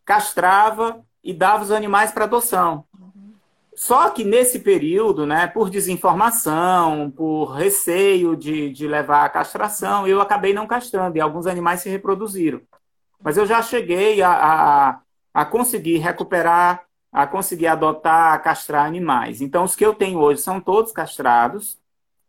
castrava 0.07 1.05
e 1.23 1.35
dava 1.35 1.65
os 1.65 1.71
animais 1.71 2.13
para 2.13 2.25
adoção. 2.25 2.87
Só 3.77 4.11
que 4.11 4.25
nesse 4.25 4.61
período, 4.61 5.27
né, 5.27 5.47
por 5.47 5.69
desinformação, 5.71 7.11
por 7.11 7.53
receio 7.53 8.35
de, 8.35 8.71
de 8.71 8.89
levar 8.89 9.25
a 9.25 9.29
castração, 9.29 10.09
eu 10.09 10.21
acabei 10.21 10.55
não 10.55 10.67
castrando 10.67 11.17
e 11.17 11.21
alguns 11.21 11.47
animais 11.47 11.81
se 11.83 11.89
reproduziram. 11.89 12.61
Mas 13.23 13.37
eu 13.37 13.47
já 13.47 13.63
cheguei 13.63 14.23
a, 14.23 14.31
a, 14.33 15.01
a 15.35 15.45
conseguir 15.45 15.99
recuperar 15.99 16.87
a 17.17 17.27
conseguir 17.27 17.67
adotar, 17.67 18.43
castrar 18.43 18.85
animais. 18.85 19.41
Então, 19.41 19.65
os 19.65 19.75
que 19.75 19.87
eu 19.87 19.95
tenho 19.95 20.19
hoje 20.19 20.43
são 20.43 20.61
todos 20.61 20.93
castrados, 20.93 21.79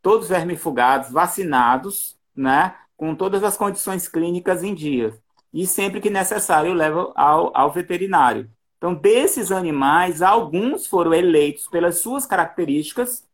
todos 0.02 0.30
vermifugados, 0.30 1.12
vacinados, 1.12 2.18
né? 2.34 2.74
Com 2.96 3.14
todas 3.14 3.44
as 3.44 3.58
condições 3.58 4.08
clínicas 4.08 4.64
em 4.64 4.74
dia. 4.74 5.14
E 5.54 5.68
sempre 5.68 6.00
que 6.00 6.10
necessário, 6.10 6.70
eu 6.70 6.74
levo 6.74 7.12
ao, 7.18 7.52
ao 7.54 7.70
veterinário. 7.70 8.50
Então, 8.78 8.94
desses 8.94 9.52
animais, 9.52 10.22
alguns 10.22 10.86
foram 10.86 11.14
eleitos 11.14 11.68
pelas 11.68 12.00
suas 12.00 12.26
características 12.26 13.26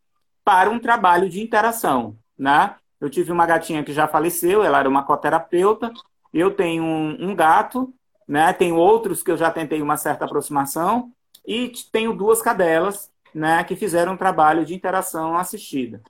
para 0.44 0.70
um 0.70 0.80
trabalho 0.80 1.30
de 1.30 1.42
interação, 1.42 2.18
né? 2.38 2.76
Eu 3.00 3.10
tive 3.10 3.32
uma 3.32 3.46
gatinha 3.46 3.84
que 3.84 3.92
já 3.92 4.08
faleceu, 4.08 4.64
ela 4.64 4.80
era 4.80 4.88
uma 4.88 5.04
coterapeuta. 5.04 5.92
Eu 6.34 6.52
tenho 6.52 6.84
um, 6.84 7.32
um 7.32 7.36
gato, 7.36 7.94
né? 8.26 8.54
Tenho 8.54 8.76
outros 8.76 9.22
que 9.22 9.30
eu 9.30 9.38
já 9.38 9.52
tentei 9.52 9.82
uma 9.82 9.98
certa 9.98 10.24
aproximação 10.24 11.12
e 11.46 11.72
tenho 11.92 12.14
duas 12.14 12.42
cadelas 12.42 13.12
né, 13.34 13.64
que 13.64 13.76
fizeram 13.76 14.14
um 14.14 14.18
trabalho 14.18 14.66
de 14.66 14.74
interação 14.74 15.36
assistida. 15.36 16.02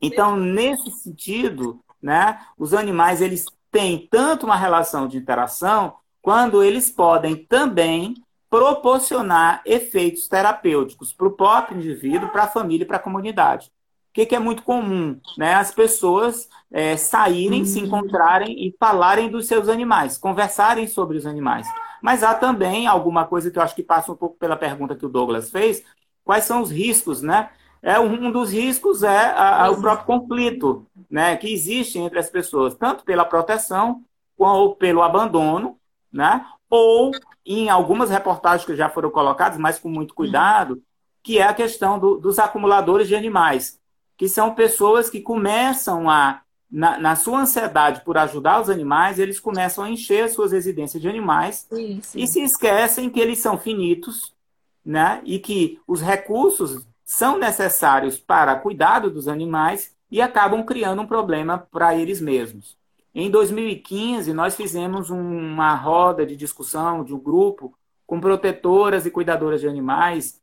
Então, 0.00 0.36
nesse 0.36 0.90
sentido, 0.90 1.80
né, 2.00 2.40
os 2.58 2.74
animais 2.74 3.20
eles 3.20 3.46
têm 3.70 4.06
tanto 4.10 4.46
uma 4.46 4.56
relação 4.56 5.08
de 5.08 5.16
interação, 5.16 5.96
quando 6.20 6.62
eles 6.62 6.90
podem 6.90 7.36
também 7.36 8.14
proporcionar 8.52 9.62
efeitos 9.64 10.28
terapêuticos 10.28 11.10
para 11.10 11.26
o 11.26 11.30
próprio 11.30 11.78
indivíduo, 11.78 12.28
para 12.28 12.42
a 12.42 12.48
família 12.48 12.84
e 12.84 12.86
para 12.86 12.98
a 12.98 13.00
comunidade. 13.00 13.68
O 13.68 14.12
que, 14.12 14.26
que, 14.26 14.36
é 14.36 14.38
muito 14.38 14.62
comum? 14.62 15.18
Né? 15.38 15.54
As 15.54 15.72
pessoas 15.72 16.50
é, 16.70 16.94
saírem, 16.98 17.60
uhum. 17.60 17.64
se 17.64 17.80
encontrarem 17.80 18.50
e 18.50 18.76
falarem 18.78 19.30
dos 19.30 19.46
seus 19.46 19.70
animais, 19.70 20.18
conversarem 20.18 20.86
sobre 20.86 21.16
os 21.16 21.24
animais. 21.24 21.66
Mas 22.02 22.22
há 22.22 22.34
também 22.34 22.86
alguma 22.86 23.24
coisa 23.24 23.50
que 23.50 23.58
eu 23.58 23.62
acho 23.62 23.74
que 23.74 23.82
passa 23.82 24.12
um 24.12 24.16
pouco 24.16 24.36
pela 24.36 24.54
pergunta 24.54 24.94
que 24.94 25.06
o 25.06 25.08
Douglas 25.08 25.50
fez. 25.50 25.82
Quais 26.22 26.44
são 26.44 26.60
os 26.60 26.70
riscos, 26.70 27.22
né? 27.22 27.48
É, 27.80 27.98
um 27.98 28.30
dos 28.30 28.52
riscos 28.52 29.02
é 29.02 29.16
a, 29.16 29.64
a, 29.64 29.70
o 29.70 29.80
próprio 29.80 30.06
conflito 30.06 30.86
né, 31.10 31.38
que 31.38 31.50
existe 31.50 31.98
entre 31.98 32.18
as 32.18 32.28
pessoas, 32.28 32.74
tanto 32.74 33.02
pela 33.02 33.24
proteção 33.24 34.04
ou 34.36 34.76
pelo 34.76 35.02
abandono, 35.02 35.78
né, 36.12 36.44
ou 36.74 37.12
em 37.44 37.68
algumas 37.68 38.08
reportagens 38.08 38.64
que 38.64 38.74
já 38.74 38.88
foram 38.88 39.10
colocadas, 39.10 39.58
mas 39.58 39.78
com 39.78 39.90
muito 39.90 40.14
cuidado, 40.14 40.82
que 41.22 41.38
é 41.38 41.42
a 41.42 41.52
questão 41.52 41.98
do, 41.98 42.16
dos 42.16 42.38
acumuladores 42.38 43.06
de 43.06 43.14
animais, 43.14 43.78
que 44.16 44.26
são 44.26 44.54
pessoas 44.54 45.10
que 45.10 45.20
começam 45.20 46.08
a 46.08 46.40
na, 46.70 46.98
na, 46.98 47.14
sua 47.14 47.40
ansiedade 47.40 48.00
por 48.00 48.16
ajudar 48.16 48.58
os 48.58 48.70
animais, 48.70 49.18
eles 49.18 49.38
começam 49.38 49.84
a 49.84 49.90
encher 49.90 50.24
as 50.24 50.32
suas 50.32 50.52
residências 50.52 51.02
de 51.02 51.06
animais 51.06 51.66
sim, 51.70 52.00
sim. 52.02 52.22
e 52.22 52.26
se 52.26 52.42
esquecem 52.42 53.10
que 53.10 53.20
eles 53.20 53.40
são 53.40 53.58
finitos, 53.58 54.32
né? 54.82 55.20
E 55.26 55.38
que 55.38 55.78
os 55.86 56.00
recursos 56.00 56.86
são 57.04 57.36
necessários 57.36 58.18
para 58.18 58.56
cuidado 58.56 59.10
dos 59.10 59.28
animais 59.28 59.94
e 60.10 60.22
acabam 60.22 60.64
criando 60.64 61.02
um 61.02 61.06
problema 61.06 61.58
para 61.70 61.94
eles 61.94 62.18
mesmos. 62.18 62.74
Em 63.14 63.30
2015, 63.30 64.32
nós 64.32 64.56
fizemos 64.56 65.10
uma 65.10 65.74
roda 65.74 66.24
de 66.24 66.34
discussão 66.34 67.04
de 67.04 67.14
um 67.14 67.18
grupo 67.18 67.76
com 68.06 68.20
protetoras 68.20 69.04
e 69.04 69.10
cuidadoras 69.10 69.60
de 69.60 69.68
animais 69.68 70.40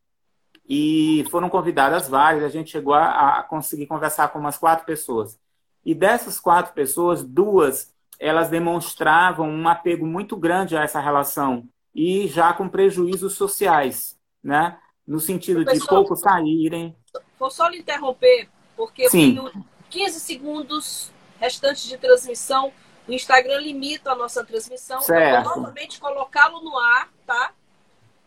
e 0.68 1.26
foram 1.32 1.50
convidadas 1.50 2.08
várias. 2.08 2.44
A 2.44 2.50
gente 2.50 2.70
chegou 2.70 2.94
a, 2.94 3.40
a 3.40 3.44
conseguir 3.44 3.88
conversar 3.88 4.28
com 4.30 4.38
umas 4.38 4.58
quatro 4.58 4.86
pessoas. 4.86 5.40
E 5.84 5.96
dessas 5.96 6.40
quatro 6.40 6.74
pessoas, 6.74 7.24
duas, 7.24 7.92
elas 8.20 8.50
demonstravam 8.50 9.50
um 9.50 9.68
apego 9.68 10.06
muito 10.06 10.38
grande 10.38 10.78
a 10.78 10.84
essa 10.84 11.00
relação 11.00 11.68
e 11.96 12.28
já 12.28 12.54
com 12.54 12.70
prejuízos 12.70 13.34
sociais, 13.34 14.16
né? 14.44 14.78
No 15.08 15.20
sentido 15.20 15.66
de 15.66 15.80
pouco 15.88 16.16
saírem. 16.16 16.96
Vou 17.40 17.50
só 17.50 17.68
lhe 17.68 17.80
interromper, 17.80 18.48
porque 18.78 19.10
Sim. 19.10 19.38
eu 19.38 19.50
tenho 19.50 19.66
15 19.90 20.20
segundos 20.20 21.12
restantes 21.40 21.84
de 21.84 21.98
transmissão. 21.98 22.72
O 23.08 23.12
Instagram 23.12 23.60
limita 23.60 24.12
a 24.12 24.16
nossa 24.16 24.44
transmissão. 24.44 25.02
Certo. 25.02 25.36
Eu 25.36 25.44
vou 25.44 25.62
novamente 25.62 26.00
colocá-lo 26.00 26.62
no 26.62 26.78
ar, 26.78 27.10
tá? 27.26 27.54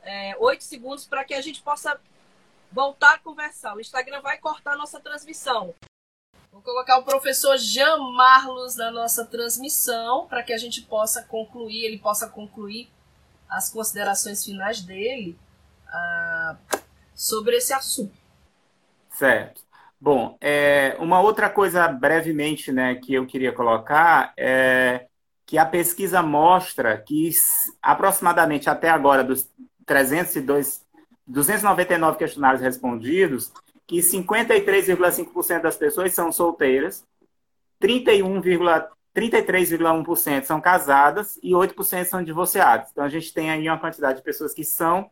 É, 0.03 0.37
oito 0.38 0.64
segundos 0.64 1.07
para 1.07 1.25
que 1.25 1.35
a 1.35 1.40
gente 1.40 1.62
possa 1.62 2.01
voltar 2.72 3.14
a 3.14 3.18
conversar. 3.18 3.77
O 3.77 3.81
Instagram 3.81 4.20
vai 4.20 4.38
cortar 4.38 4.72
a 4.72 4.77
nossa 4.77 4.98
transmissão. 4.98 5.75
Vou 6.51 6.61
colocar 6.61 6.98
o 6.98 7.05
professor 7.05 7.57
Jean 7.57 7.96
Marlos 7.96 8.77
na 8.77 8.90
nossa 8.90 9.25
transmissão 9.25 10.27
para 10.27 10.42
que 10.42 10.53
a 10.53 10.59
gente 10.59 10.83
possa 10.83 11.22
concluir, 11.22 11.85
ele 11.85 11.98
possa 11.98 12.29
concluir 12.29 12.90
as 13.48 13.70
considerações 13.70 14.44
finais 14.44 14.83
dele 14.83 15.38
ah, 15.87 16.57
sobre 17.14 17.57
esse 17.57 17.72
assunto. 17.72 18.14
Certo. 19.12 19.62
Bom, 20.04 20.36
é, 20.40 20.96
uma 20.98 21.20
outra 21.20 21.48
coisa 21.48 21.86
brevemente 21.86 22.72
né, 22.72 22.96
que 22.96 23.14
eu 23.14 23.24
queria 23.24 23.52
colocar 23.52 24.34
é 24.36 25.06
que 25.46 25.56
a 25.56 25.64
pesquisa 25.64 26.20
mostra 26.20 26.98
que 26.98 27.30
aproximadamente 27.80 28.68
até 28.68 28.90
agora 28.90 29.22
dos 29.22 29.48
302, 29.86 30.84
299 31.24 32.18
questionários 32.18 32.60
respondidos, 32.60 33.52
que 33.86 33.98
53,5% 33.98 35.62
das 35.62 35.76
pessoas 35.76 36.12
são 36.12 36.32
solteiras, 36.32 37.06
33,1% 37.80 40.42
são 40.42 40.60
casadas 40.60 41.38
e 41.44 41.52
8% 41.52 42.06
são 42.06 42.24
divorciadas. 42.24 42.90
Então 42.90 43.04
a 43.04 43.08
gente 43.08 43.32
tem 43.32 43.52
aí 43.52 43.68
uma 43.68 43.78
quantidade 43.78 44.18
de 44.18 44.24
pessoas 44.24 44.52
que 44.52 44.64
são 44.64 45.08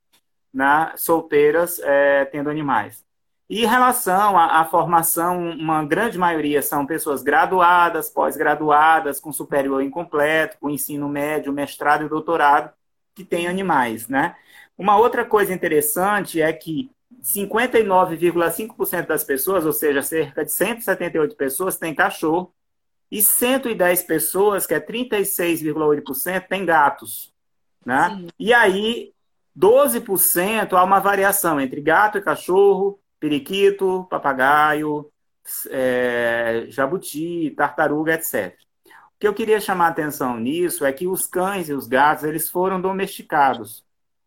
né, 0.53 0.92
solteiras 0.96 1.79
é, 1.79 2.24
tendo 2.24 2.50
animais. 2.50 3.09
E 3.51 3.65
em 3.65 3.67
relação 3.67 4.39
à, 4.39 4.61
à, 4.61 4.65
formação, 4.65 5.51
uma 5.51 5.85
grande 5.85 6.17
maioria 6.17 6.63
são 6.63 6.87
pessoas 6.87 7.21
graduadas, 7.21 8.09
pós-graduadas, 8.09 9.19
com 9.19 9.33
superior 9.33 9.83
incompleto, 9.83 10.57
com 10.61 10.71
ensino 10.71 11.09
médio, 11.09 11.53
mestrado 11.53 12.05
e 12.05 12.09
doutorado, 12.09 12.73
que 13.13 13.25
têm 13.25 13.49
animais, 13.49 14.07
né? 14.07 14.37
Uma 14.79 14.97
outra 14.97 15.25
coisa 15.25 15.53
interessante 15.53 16.41
é 16.41 16.53
que 16.53 16.93
59,5% 17.21 19.09
das 19.09 19.25
pessoas, 19.25 19.67
ou 19.67 19.73
seja, 19.73 20.01
cerca 20.01 20.45
de 20.45 20.53
178 20.53 21.35
pessoas, 21.35 21.77
têm 21.77 21.93
cachorro, 21.93 22.55
e 23.11 23.21
110 23.21 24.05
pessoas, 24.05 24.65
que 24.65 24.75
é 24.75 24.81
36,8%, 24.81 26.47
têm 26.47 26.65
gatos. 26.65 27.35
Né? 27.85 28.27
E 28.39 28.55
aí, 28.55 29.13
12% 29.59 30.73
há 30.75 30.85
uma 30.85 31.01
variação 31.01 31.61
entre 31.61 31.81
gato 31.81 32.17
e 32.17 32.23
cachorro, 32.23 33.01
periquito, 33.21 34.07
papagaio, 34.11 35.11
é, 35.71 36.67
jabuti, 36.69 37.53
tartaruga, 37.57 38.15
etc. 38.15 38.57
O 39.17 39.21
que 39.21 39.29
eu 39.29 39.35
queria 39.35 39.61
chamar 39.61 39.87
a 39.87 39.91
atenção 39.91 40.39
nisso 40.39 40.85
é 40.85 40.93
que 40.93 41.07
os 41.07 41.27
cães 41.27 41.69
e 41.69 41.75
os 41.75 41.87
gatos 41.87 42.25
eles 42.25 42.49
foram 42.49 42.81
domesticados. 42.81 43.85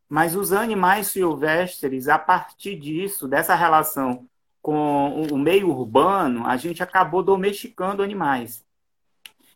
Mas 0.07 0.35
os 0.35 0.53
animais 0.53 1.07
silvestres, 1.07 2.07
a 2.07 2.19
partir 2.19 2.75
disso, 2.75 3.27
dessa 3.27 3.55
relação 3.55 4.27
com 4.61 5.23
o 5.23 5.37
meio 5.37 5.69
urbano, 5.69 6.45
a 6.45 6.55
gente 6.55 6.83
acabou 6.83 7.23
domesticando 7.23 8.03
animais. 8.03 8.63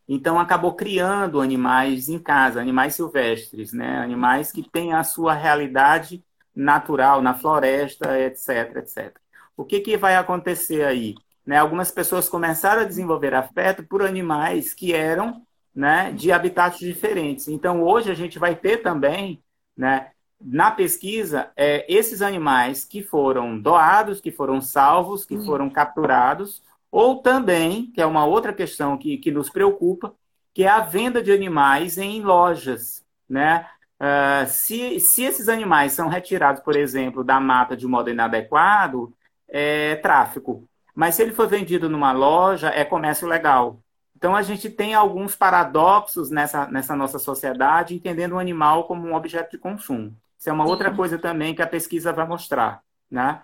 Então 0.08 0.40
acabou 0.40 0.74
criando 0.74 1.42
animais 1.42 2.10
em 2.10 2.18
casa, 2.18 2.62
animais 2.62 2.96
silvestres, 2.96 3.74
né? 3.74 4.00
Animais 4.00 4.52
que 4.52 4.64
têm 4.64 4.94
a 4.94 5.04
sua 5.04 5.34
realidade 5.34 6.24
natural 6.56 7.22
na 7.22 7.34
floresta, 7.36 8.20
etc, 8.20 8.78
etc. 8.78 9.27
O 9.58 9.66
que, 9.66 9.82
que 9.82 9.98
vai 9.98 10.16
acontecer 10.16 10.86
aí? 10.86 11.16
né, 11.48 11.58
algumas 11.58 11.90
pessoas 11.90 12.28
começaram 12.28 12.82
a 12.82 12.86
desenvolver 12.86 13.34
afeto 13.34 13.82
por 13.82 14.02
animais 14.04 14.74
que 14.74 14.94
eram 14.94 15.42
né, 15.74 16.12
de 16.12 16.30
habitats 16.30 16.78
diferentes. 16.78 17.48
Então, 17.48 17.82
hoje 17.82 18.12
a 18.12 18.14
gente 18.14 18.38
vai 18.38 18.54
ter 18.54 18.82
também, 18.84 19.42
né, 19.76 20.12
na 20.42 20.70
pesquisa, 20.70 21.50
é, 21.56 21.86
esses 21.88 22.22
animais 22.22 22.84
que 22.84 23.02
foram 23.02 23.58
doados, 23.58 24.20
que 24.20 24.30
foram 24.30 24.60
salvos, 24.60 25.26
que 25.26 25.38
foram 25.46 25.70
capturados, 25.70 26.62
ou 26.92 27.22
também, 27.22 27.92
que 27.92 28.02
é 28.02 28.06
uma 28.06 28.26
outra 28.26 28.52
questão 28.52 28.98
que, 28.98 29.18
que 29.18 29.32
nos 29.32 29.50
preocupa, 29.50 30.14
que 30.54 30.64
é 30.64 30.68
a 30.68 30.82
venda 30.82 31.24
de 31.24 31.32
animais 31.32 31.98
em 31.98 32.22
lojas, 32.22 33.06
né? 33.30 33.68
Uh, 34.00 34.48
se, 34.48 35.00
se 35.00 35.24
esses 35.24 35.50
animais 35.50 35.94
são 35.94 36.08
retirados, 36.08 36.62
por 36.62 36.76
exemplo, 36.76 37.24
da 37.24 37.40
mata 37.40 37.76
de 37.76 37.88
modo 37.88 38.10
inadequado, 38.10 39.14
é 39.48 39.96
tráfico. 39.98 40.68
Mas 40.94 41.16
se 41.16 41.22
ele 41.22 41.34
for 41.34 41.48
vendido 41.48 41.90
numa 41.90 42.12
loja, 42.12 42.70
é 42.70 42.84
comércio 42.84 43.28
legal. 43.28 43.80
Então 44.16 44.36
a 44.36 44.42
gente 44.42 44.70
tem 44.70 44.96
alguns 44.96 45.36
paradoxos 45.36 46.32
nessa, 46.32 46.66
nessa 46.68 46.96
nossa 46.96 47.20
sociedade, 47.20 47.94
entendendo 47.94 48.34
o 48.34 48.40
animal 48.40 48.86
como 48.86 49.08
um 49.08 49.14
objeto 49.14 49.52
de 49.52 49.60
consumo. 49.60 50.16
Isso 50.40 50.50
é 50.50 50.54
uma 50.54 50.66
Sim. 50.66 50.72
outra 50.72 50.94
coisa 50.94 51.20
também 51.20 51.54
que 51.54 51.62
a 51.62 51.68
pesquisa 51.68 52.12
vai 52.12 52.28
mostrar, 52.28 52.82
né? 53.10 53.42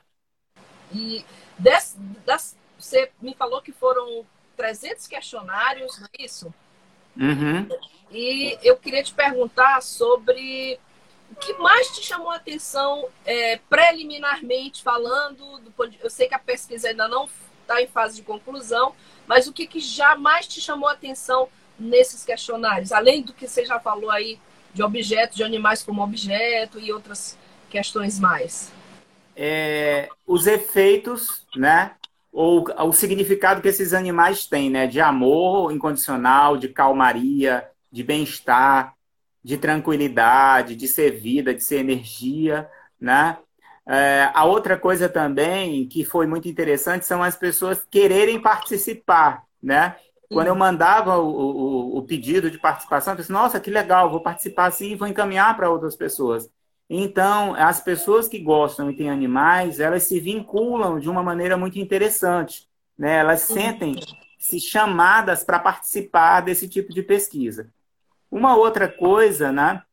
E 0.92 1.24
des, 1.60 1.96
das, 2.26 2.56
você 2.78 3.12
me 3.22 3.36
falou 3.36 3.62
que 3.62 3.72
foram 3.72 4.26
300 4.58 5.08
questionários, 5.08 6.00
não 6.00 6.08
é 6.20 6.24
isso? 6.24 6.54
Uhum. 7.16 7.70
E 8.12 8.58
eu 8.64 8.76
queria 8.78 9.04
te 9.04 9.14
perguntar 9.14 9.82
sobre 9.82 10.80
o 11.34 11.36
que 11.36 11.54
mais 11.54 11.88
te 11.90 12.06
chamou 12.06 12.30
a 12.30 12.36
atenção 12.36 13.08
é, 13.26 13.60
preliminarmente 13.70 14.84
falando. 14.84 15.60
Do, 15.60 15.74
eu 16.02 16.10
sei 16.10 16.28
que 16.28 16.36
a 16.36 16.40
pesquisa 16.40 16.90
ainda 16.90 17.08
não 17.08 17.28
está 17.62 17.82
em 17.82 17.88
fase 17.88 18.18
de 18.18 18.22
conclusão, 18.22 18.94
mas 19.26 19.48
o 19.48 19.54
que, 19.54 19.66
que 19.66 19.80
jamais 19.80 20.48
te 20.48 20.62
chamou 20.62 20.88
a 20.88 20.94
atenção 20.94 21.50
nesses 21.80 22.24
questionários, 22.24 22.92
além 22.92 23.24
do 23.24 23.34
que 23.34 23.48
você 23.48 23.66
já 23.66 23.80
falou 23.80 24.12
aí 24.12 24.40
de 24.74 24.84
objetos, 24.84 25.36
de 25.36 25.44
animais 25.44 25.82
como 25.82 26.04
objeto 26.04 26.80
e 26.80 26.94
outras 26.94 27.38
questões 27.70 28.20
mais? 28.20 28.72
É, 29.36 30.10
os 30.28 30.46
efeitos, 30.46 31.44
né? 31.56 31.96
Ou 32.32 32.66
o 32.88 32.94
significado 32.94 33.62
que 33.62 33.68
esses 33.68 33.94
animais 33.94 34.46
têm, 34.46 34.70
né? 34.70 34.86
De 34.86 35.00
amor 35.00 35.72
incondicional, 35.72 36.58
de 36.58 36.68
calmaria, 36.68 37.68
de 37.92 38.04
bem-estar, 38.04 38.94
de 39.44 39.58
tranquilidade, 39.58 40.76
de 40.76 40.88
ser 40.88 41.12
vida, 41.12 41.54
de 41.54 41.64
ser 41.64 41.78
energia, 41.78 42.70
né? 43.00 43.38
É, 43.86 44.32
a 44.34 44.46
outra 44.46 44.80
coisa 44.80 45.10
também 45.10 45.86
que 45.88 46.06
foi 46.06 46.26
muito 46.26 46.48
interessante 46.48 47.06
são 47.06 47.22
as 47.22 47.36
pessoas 47.36 47.86
quererem 47.90 48.42
participar, 48.42 49.44
né? 49.62 49.96
Quando 50.32 50.48
eu 50.48 50.56
mandava 50.56 51.18
o, 51.20 51.28
o, 51.30 51.98
o 51.98 52.04
pedido 52.04 52.50
de 52.50 52.58
participação, 52.60 53.14
eu 53.14 53.18
pensei, 53.18 53.34
nossa, 53.34 53.60
que 53.60 53.70
legal, 53.70 54.10
vou 54.10 54.22
participar 54.22 54.68
assim 54.68 54.92
e 54.92 54.96
vou 54.96 55.08
encaminhar 55.08 55.56
para 55.56 55.70
outras 55.70 55.96
pessoas. 55.96 56.50
Então, 56.90 57.54
as 57.56 57.82
pessoas 57.82 58.28
que 58.28 58.40
gostam 58.40 58.90
e 58.90 58.96
têm 58.96 59.10
animais, 59.10 59.80
elas 59.80 60.04
se 60.04 60.20
vinculam 60.20 61.00
de 61.00 61.10
uma 61.10 61.24
maneira 61.24 61.58
muito 61.58 61.80
interessante. 61.80 62.68
Né? 62.98 63.18
Elas 63.18 63.42
sentem-se 63.42 64.60
chamadas 64.60 65.44
para 65.44 65.60
participar 65.60 66.42
desse 66.42 66.68
tipo 66.68 66.94
de 66.94 67.04
pesquisa. 67.04 67.72
Uma 68.34 68.56
outra 68.56 68.88
coisa 68.88 69.52
né, 69.52 69.84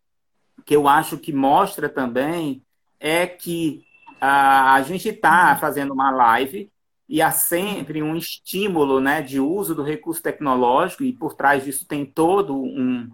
que 0.64 0.74
eu 0.74 0.88
acho 0.88 1.18
que 1.18 1.30
mostra 1.30 1.90
também 1.90 2.64
é 2.98 3.26
que 3.26 3.84
a, 4.18 4.72
a 4.72 4.82
gente 4.82 5.10
está 5.10 5.54
fazendo 5.56 5.92
uma 5.92 6.10
live 6.10 6.72
e 7.06 7.20
há 7.20 7.30
sempre 7.32 8.02
um 8.02 8.16
estímulo 8.16 8.98
né, 8.98 9.20
de 9.20 9.38
uso 9.38 9.74
do 9.74 9.82
recurso 9.82 10.22
tecnológico, 10.22 11.04
e 11.04 11.12
por 11.12 11.34
trás 11.34 11.64
disso 11.64 11.86
tem 11.86 12.06
todo 12.06 12.56
um, 12.56 13.10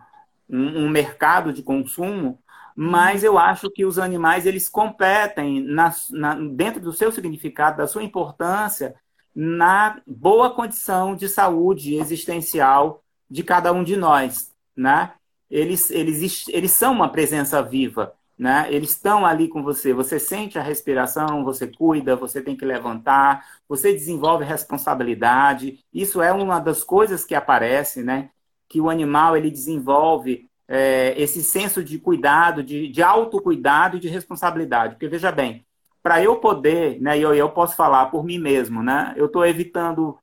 um, 0.48 0.84
um 0.84 0.88
mercado 0.88 1.52
de 1.52 1.60
consumo, 1.60 2.38
mas 2.76 3.24
eu 3.24 3.36
acho 3.36 3.68
que 3.68 3.84
os 3.84 3.98
animais 3.98 4.46
eles 4.46 4.68
competem 4.68 5.60
na, 5.60 5.92
na, 6.12 6.34
dentro 6.36 6.80
do 6.80 6.92
seu 6.92 7.10
significado, 7.10 7.78
da 7.78 7.88
sua 7.88 8.04
importância, 8.04 8.94
na 9.34 10.00
boa 10.06 10.54
condição 10.54 11.16
de 11.16 11.28
saúde 11.28 11.96
existencial 11.96 13.02
de 13.28 13.42
cada 13.42 13.72
um 13.72 13.82
de 13.82 13.96
nós. 13.96 14.54
Né? 14.76 15.12
Eles, 15.50 15.90
eles, 15.90 16.48
eles 16.48 16.72
são 16.72 16.92
uma 16.92 17.08
presença 17.10 17.62
viva 17.62 18.14
né? 18.38 18.66
Eles 18.70 18.90
estão 18.90 19.24
ali 19.24 19.48
com 19.48 19.62
você, 19.62 19.92
você 19.92 20.18
sente 20.18 20.58
a 20.58 20.62
respiração, 20.62 21.42
você 21.44 21.66
cuida, 21.66 22.14
você 22.14 22.42
tem 22.42 22.56
que 22.56 22.64
levantar, 22.64 23.46
você 23.68 23.92
desenvolve 23.92 24.44
responsabilidade. 24.44 25.84
Isso 25.92 26.20
é 26.20 26.32
uma 26.32 26.60
das 26.60 26.84
coisas 26.84 27.24
que 27.24 27.34
aparece, 27.34 28.02
né? 28.02 28.30
Que 28.68 28.80
o 28.80 28.90
animal 28.90 29.36
ele 29.36 29.50
desenvolve 29.50 30.50
é, 30.68 31.14
esse 31.20 31.42
senso 31.42 31.82
de 31.82 31.98
cuidado, 31.98 32.62
de, 32.62 32.88
de 32.88 33.02
autocuidado 33.02 33.96
e 33.96 34.00
de 34.00 34.08
responsabilidade. 34.08 34.94
Porque 34.94 35.08
veja 35.08 35.32
bem, 35.32 35.64
para 36.02 36.22
eu 36.22 36.36
poder, 36.36 37.00
né? 37.00 37.18
Eu, 37.18 37.34
eu 37.34 37.50
posso 37.50 37.74
falar 37.74 38.06
por 38.06 38.22
mim 38.24 38.38
mesmo, 38.38 38.82
né? 38.82 39.14
Eu 39.16 39.26
estou 39.26 39.46
evitando 39.46 40.18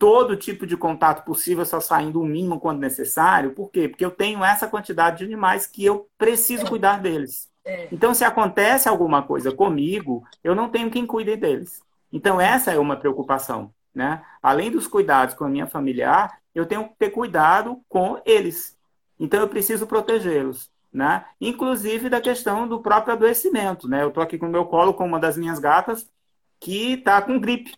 todo 0.00 0.34
tipo 0.34 0.66
de 0.66 0.78
contato 0.78 1.26
possível, 1.26 1.62
só 1.66 1.78
saindo 1.78 2.22
o 2.22 2.24
mínimo 2.24 2.58
quando 2.58 2.80
necessário. 2.80 3.52
Por 3.52 3.70
quê? 3.70 3.86
Porque 3.86 4.02
eu 4.02 4.10
tenho 4.10 4.42
essa 4.42 4.66
quantidade 4.66 5.18
de 5.18 5.24
animais 5.24 5.66
que 5.66 5.84
eu 5.84 6.08
preciso 6.16 6.64
cuidar 6.64 7.02
deles. 7.02 7.50
É. 7.62 7.86
Então, 7.92 8.14
se 8.14 8.24
acontece 8.24 8.88
alguma 8.88 9.22
coisa 9.22 9.52
comigo, 9.52 10.26
eu 10.42 10.54
não 10.54 10.70
tenho 10.70 10.90
quem 10.90 11.04
cuide 11.04 11.36
deles. 11.36 11.82
Então, 12.10 12.40
essa 12.40 12.72
é 12.72 12.78
uma 12.78 12.96
preocupação. 12.96 13.74
Né? 13.94 14.24
Além 14.42 14.70
dos 14.70 14.86
cuidados 14.86 15.34
com 15.34 15.44
a 15.44 15.50
minha 15.50 15.66
familiar, 15.66 16.40
eu 16.54 16.64
tenho 16.64 16.88
que 16.88 16.94
ter 16.98 17.10
cuidado 17.10 17.78
com 17.86 18.18
eles. 18.24 18.78
Então, 19.18 19.38
eu 19.38 19.48
preciso 19.48 19.86
protegê-los. 19.86 20.70
Né? 20.90 21.26
Inclusive 21.38 22.08
da 22.08 22.22
questão 22.22 22.66
do 22.66 22.80
próprio 22.80 23.12
adoecimento. 23.12 23.86
Né? 23.86 24.02
Eu 24.02 24.08
estou 24.08 24.22
aqui 24.22 24.38
com 24.38 24.46
o 24.46 24.50
meu 24.50 24.64
colo 24.64 24.94
com 24.94 25.04
uma 25.04 25.20
das 25.20 25.36
minhas 25.36 25.58
gatas 25.58 26.08
que 26.58 26.94
está 26.94 27.20
com 27.20 27.38
gripe. 27.38 27.74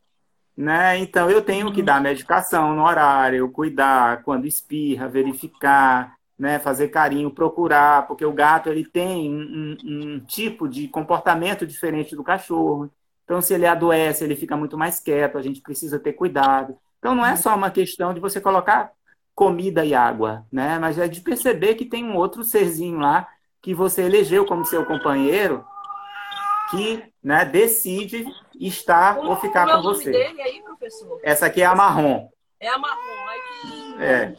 Né? 0.57 0.99
Então, 0.99 1.31
eu 1.31 1.43
tenho 1.43 1.73
que 1.73 1.81
uhum. 1.81 1.87
dar 1.87 2.01
medicação 2.01 2.77
no 2.77 2.85
horário, 2.85 3.51
cuidar 3.51 4.23
quando 4.23 4.47
espirra, 4.47 5.09
verificar, 5.09 6.15
né, 6.39 6.59
fazer 6.59 6.89
carinho, 6.89 7.31
procurar, 7.31 8.07
porque 8.07 8.25
o 8.25 8.33
gato 8.33 8.69
ele 8.69 8.85
tem 8.85 9.31
um, 9.33 9.77
um, 9.85 10.21
tipo 10.21 10.69
de 10.69 10.89
comportamento 10.89 11.67
diferente 11.67 12.17
do 12.17 12.25
cachorro. 12.25 12.91
Então, 13.25 13.41
se 13.41 13.55
ele 13.55 13.67
adoece, 13.67 14.25
ele 14.25 14.37
fica 14.37 14.57
muito 14.57 14.77
mais 14.77 14.99
quieto, 14.99 15.39
a 15.39 15.43
gente 15.43 15.61
precisa 15.61 15.99
ter 15.99 16.13
cuidado. 16.13 16.77
Então, 16.99 17.15
não 17.15 17.25
é 17.25 17.37
só 17.37 17.55
uma 17.57 17.71
questão 17.71 18.13
de 18.13 18.21
você 18.21 18.41
colocar 18.41 18.93
comida 19.35 19.85
e 19.85 19.95
água, 19.95 20.45
né? 20.53 20.79
Mas 20.79 20.99
é 20.99 21.09
de 21.09 21.21
perceber 21.21 21.75
que 21.77 21.87
tem 21.87 22.05
um 22.05 22.17
outro 22.17 22.45
serzinho 22.45 22.99
lá 22.99 23.27
que 23.63 23.73
você 23.73 24.03
elegeu 24.03 24.45
como 24.45 24.65
seu 24.65 24.85
companheiro 24.85 25.65
que 26.71 27.12
né, 27.23 27.45
decide 27.45 28.27
estar 28.59 29.19
ou 29.19 29.37
ficar 29.37 29.67
com 29.71 29.83
você. 29.83 30.11
Aí, 30.11 30.63
Essa 31.23 31.47
aqui 31.47 31.63
é 31.63 31.67
a 31.67 31.75
marrom. 31.75 32.29
É 32.59 32.69
a 32.69 32.79
marrom. 32.79 33.29
Ai, 33.29 33.39
que. 33.61 34.03
É. 34.03 34.35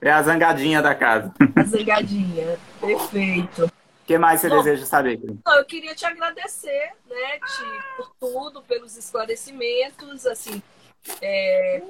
É 0.00 0.10
a 0.10 0.22
zangadinha 0.22 0.82
da 0.82 0.94
casa. 0.94 1.32
A 1.54 1.62
zangadinha, 1.62 2.58
perfeito. 2.80 3.66
O 3.66 4.06
que 4.06 4.18
mais 4.18 4.40
você 4.40 4.48
Bom, 4.48 4.58
deseja 4.58 4.86
saber, 4.86 5.20
Eu 5.46 5.64
queria 5.64 5.94
te 5.94 6.04
agradecer, 6.04 6.92
né, 7.08 7.38
te, 7.38 7.96
por 7.96 8.12
tudo, 8.20 8.62
pelos 8.62 8.96
esclarecimentos, 8.96 10.26
assim, 10.26 10.62
é, 11.20 11.82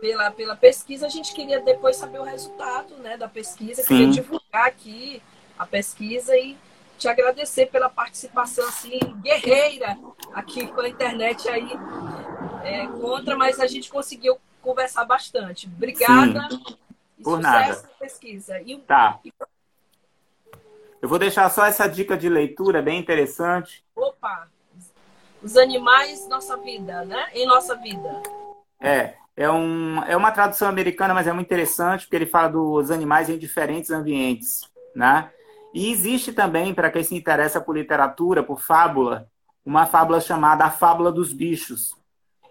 pela, 0.00 0.30
pela 0.30 0.56
pesquisa. 0.56 1.06
A 1.06 1.10
gente 1.10 1.34
queria 1.34 1.60
depois 1.60 1.96
saber 1.96 2.18
o 2.18 2.24
resultado, 2.24 2.94
né, 2.96 3.16
da 3.16 3.28
pesquisa. 3.28 3.82
Sim. 3.82 3.88
Queria 3.88 4.10
divulgar 4.10 4.66
aqui 4.66 5.22
a 5.58 5.66
pesquisa 5.66 6.34
e 6.36 6.56
te 7.02 7.08
agradecer 7.08 7.66
pela 7.66 7.88
participação, 7.88 8.66
assim, 8.68 8.98
guerreira 9.20 9.98
aqui 10.32 10.68
com 10.68 10.80
a 10.80 10.88
internet 10.88 11.48
aí 11.48 11.68
é, 12.62 12.86
contra, 12.86 13.36
mas 13.36 13.58
a 13.58 13.66
gente 13.66 13.90
conseguiu 13.90 14.38
conversar 14.62 15.04
bastante. 15.04 15.66
Obrigada. 15.66 16.48
Sim. 16.48 16.78
Por 17.22 17.40
nada. 17.40 17.74
pesquisa. 17.98 18.60
E, 18.60 18.78
tá. 18.78 19.18
Eu 21.00 21.08
vou 21.08 21.18
deixar 21.18 21.50
só 21.50 21.66
essa 21.66 21.88
dica 21.88 22.16
de 22.16 22.28
leitura 22.28 22.80
bem 22.80 23.00
interessante. 23.00 23.84
Opa! 23.96 24.48
Os 25.42 25.56
animais, 25.56 26.28
nossa 26.28 26.56
vida, 26.56 27.04
né? 27.04 27.30
Em 27.34 27.46
nossa 27.46 27.74
vida. 27.74 28.22
É, 28.80 29.14
é, 29.36 29.50
um, 29.50 30.00
é 30.04 30.16
uma 30.16 30.30
tradução 30.30 30.68
americana, 30.68 31.12
mas 31.12 31.26
é 31.26 31.32
muito 31.32 31.48
interessante, 31.48 32.04
porque 32.04 32.14
ele 32.14 32.26
fala 32.26 32.48
dos 32.48 32.92
animais 32.92 33.28
em 33.28 33.36
diferentes 33.36 33.90
ambientes, 33.90 34.70
né? 34.94 35.32
E 35.74 35.90
existe 35.90 36.32
também, 36.32 36.74
para 36.74 36.90
quem 36.90 37.02
se 37.02 37.14
interessa 37.14 37.60
por 37.60 37.76
literatura, 37.76 38.42
por 38.42 38.60
fábula, 38.60 39.26
uma 39.64 39.86
fábula 39.86 40.20
chamada 40.20 40.64
A 40.64 40.70
Fábula 40.70 41.10
dos 41.10 41.32
Bichos. 41.32 41.94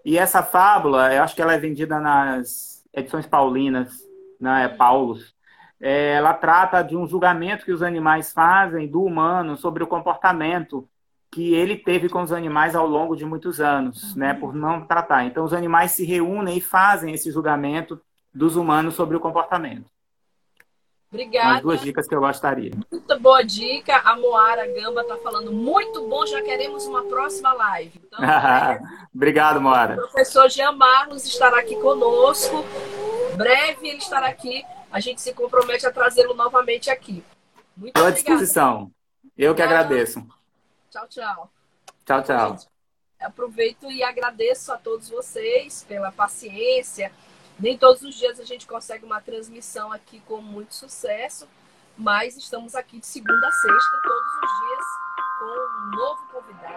E 0.03 0.17
essa 0.17 0.41
fábula, 0.41 1.13
eu 1.13 1.21
acho 1.23 1.35
que 1.35 1.41
ela 1.41 1.53
é 1.53 1.59
vendida 1.59 1.99
nas 1.99 2.83
edições 2.93 3.27
paulinas, 3.27 4.03
né, 4.39 4.67
Paulus, 4.69 5.35
é, 5.79 6.13
ela 6.13 6.33
trata 6.33 6.81
de 6.81 6.95
um 6.95 7.07
julgamento 7.07 7.65
que 7.65 7.71
os 7.71 7.81
animais 7.81 8.33
fazem 8.33 8.87
do 8.87 9.03
humano 9.03 9.55
sobre 9.55 9.83
o 9.83 9.87
comportamento 9.87 10.87
que 11.31 11.53
ele 11.53 11.77
teve 11.77 12.09
com 12.09 12.21
os 12.21 12.33
animais 12.33 12.75
ao 12.75 12.85
longo 12.85 13.15
de 13.15 13.25
muitos 13.25 13.61
anos, 13.61 14.15
né, 14.15 14.33
por 14.33 14.53
não 14.53 14.85
tratar. 14.85 15.23
Então, 15.25 15.45
os 15.45 15.53
animais 15.53 15.91
se 15.91 16.03
reúnem 16.03 16.57
e 16.57 16.61
fazem 16.61 17.13
esse 17.13 17.31
julgamento 17.31 18.01
dos 18.33 18.55
humanos 18.55 18.95
sobre 18.95 19.15
o 19.15 19.19
comportamento. 19.19 19.89
Obrigada. 21.11 21.55
As 21.55 21.61
duas 21.61 21.81
dicas 21.81 22.07
que 22.07 22.15
eu 22.15 22.21
gostaria. 22.21 22.71
Muito 22.89 23.19
boa 23.19 23.43
dica. 23.43 23.97
A 23.97 24.15
Moara 24.15 24.65
Gamba 24.67 25.01
está 25.01 25.17
falando 25.17 25.51
muito 25.51 26.07
bom, 26.07 26.25
já 26.25 26.41
queremos 26.41 26.85
uma 26.85 27.03
próxima 27.03 27.51
live. 27.51 28.01
Então, 28.05 28.23
é... 28.23 28.79
Obrigado, 29.13 29.59
Moara. 29.59 29.95
O 29.95 29.97
professor 29.97 30.49
Jean 30.49 30.71
Marlos 30.71 31.25
estará 31.25 31.59
aqui 31.59 31.75
conosco. 31.75 32.63
Breve 33.35 33.89
ele 33.89 33.97
estará 33.97 34.27
aqui. 34.27 34.63
A 34.89 35.01
gente 35.01 35.19
se 35.19 35.33
compromete 35.33 35.85
a 35.85 35.91
trazê-lo 35.91 36.33
novamente 36.33 36.89
aqui. 36.89 37.21
Muito 37.75 37.89
Estou 37.89 38.07
à 38.07 38.11
disposição. 38.11 38.89
Eu 39.37 39.53
que 39.53 39.61
agradeço. 39.61 40.25
Tchau, 40.89 41.07
tchau. 41.09 41.51
Tchau, 42.05 42.23
tchau. 42.23 42.49
Gente, 42.51 42.67
aproveito 43.19 43.91
e 43.91 44.01
agradeço 44.01 44.71
a 44.71 44.77
todos 44.77 45.09
vocês 45.09 45.85
pela 45.87 46.11
paciência 46.11 47.11
nem 47.61 47.77
todos 47.77 48.01
os 48.01 48.15
dias 48.15 48.39
a 48.39 48.43
gente 48.43 48.65
consegue 48.65 49.05
uma 49.05 49.21
transmissão 49.21 49.91
aqui 49.93 50.19
com 50.21 50.41
muito 50.41 50.73
sucesso, 50.73 51.47
mas 51.97 52.35
estamos 52.35 52.73
aqui 52.75 52.99
de 52.99 53.05
segunda 53.05 53.47
a 53.47 53.51
sexta, 53.51 54.01
todos 54.03 54.27
os 54.43 54.51
dias, 54.59 54.85
com 55.39 55.45
um 55.45 55.91
novo 55.95 56.21
convidado. 56.31 56.75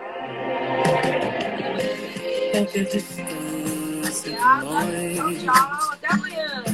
Obrigada. 4.19 4.67
Tchau, 5.15 5.33
tchau. 6.25 6.74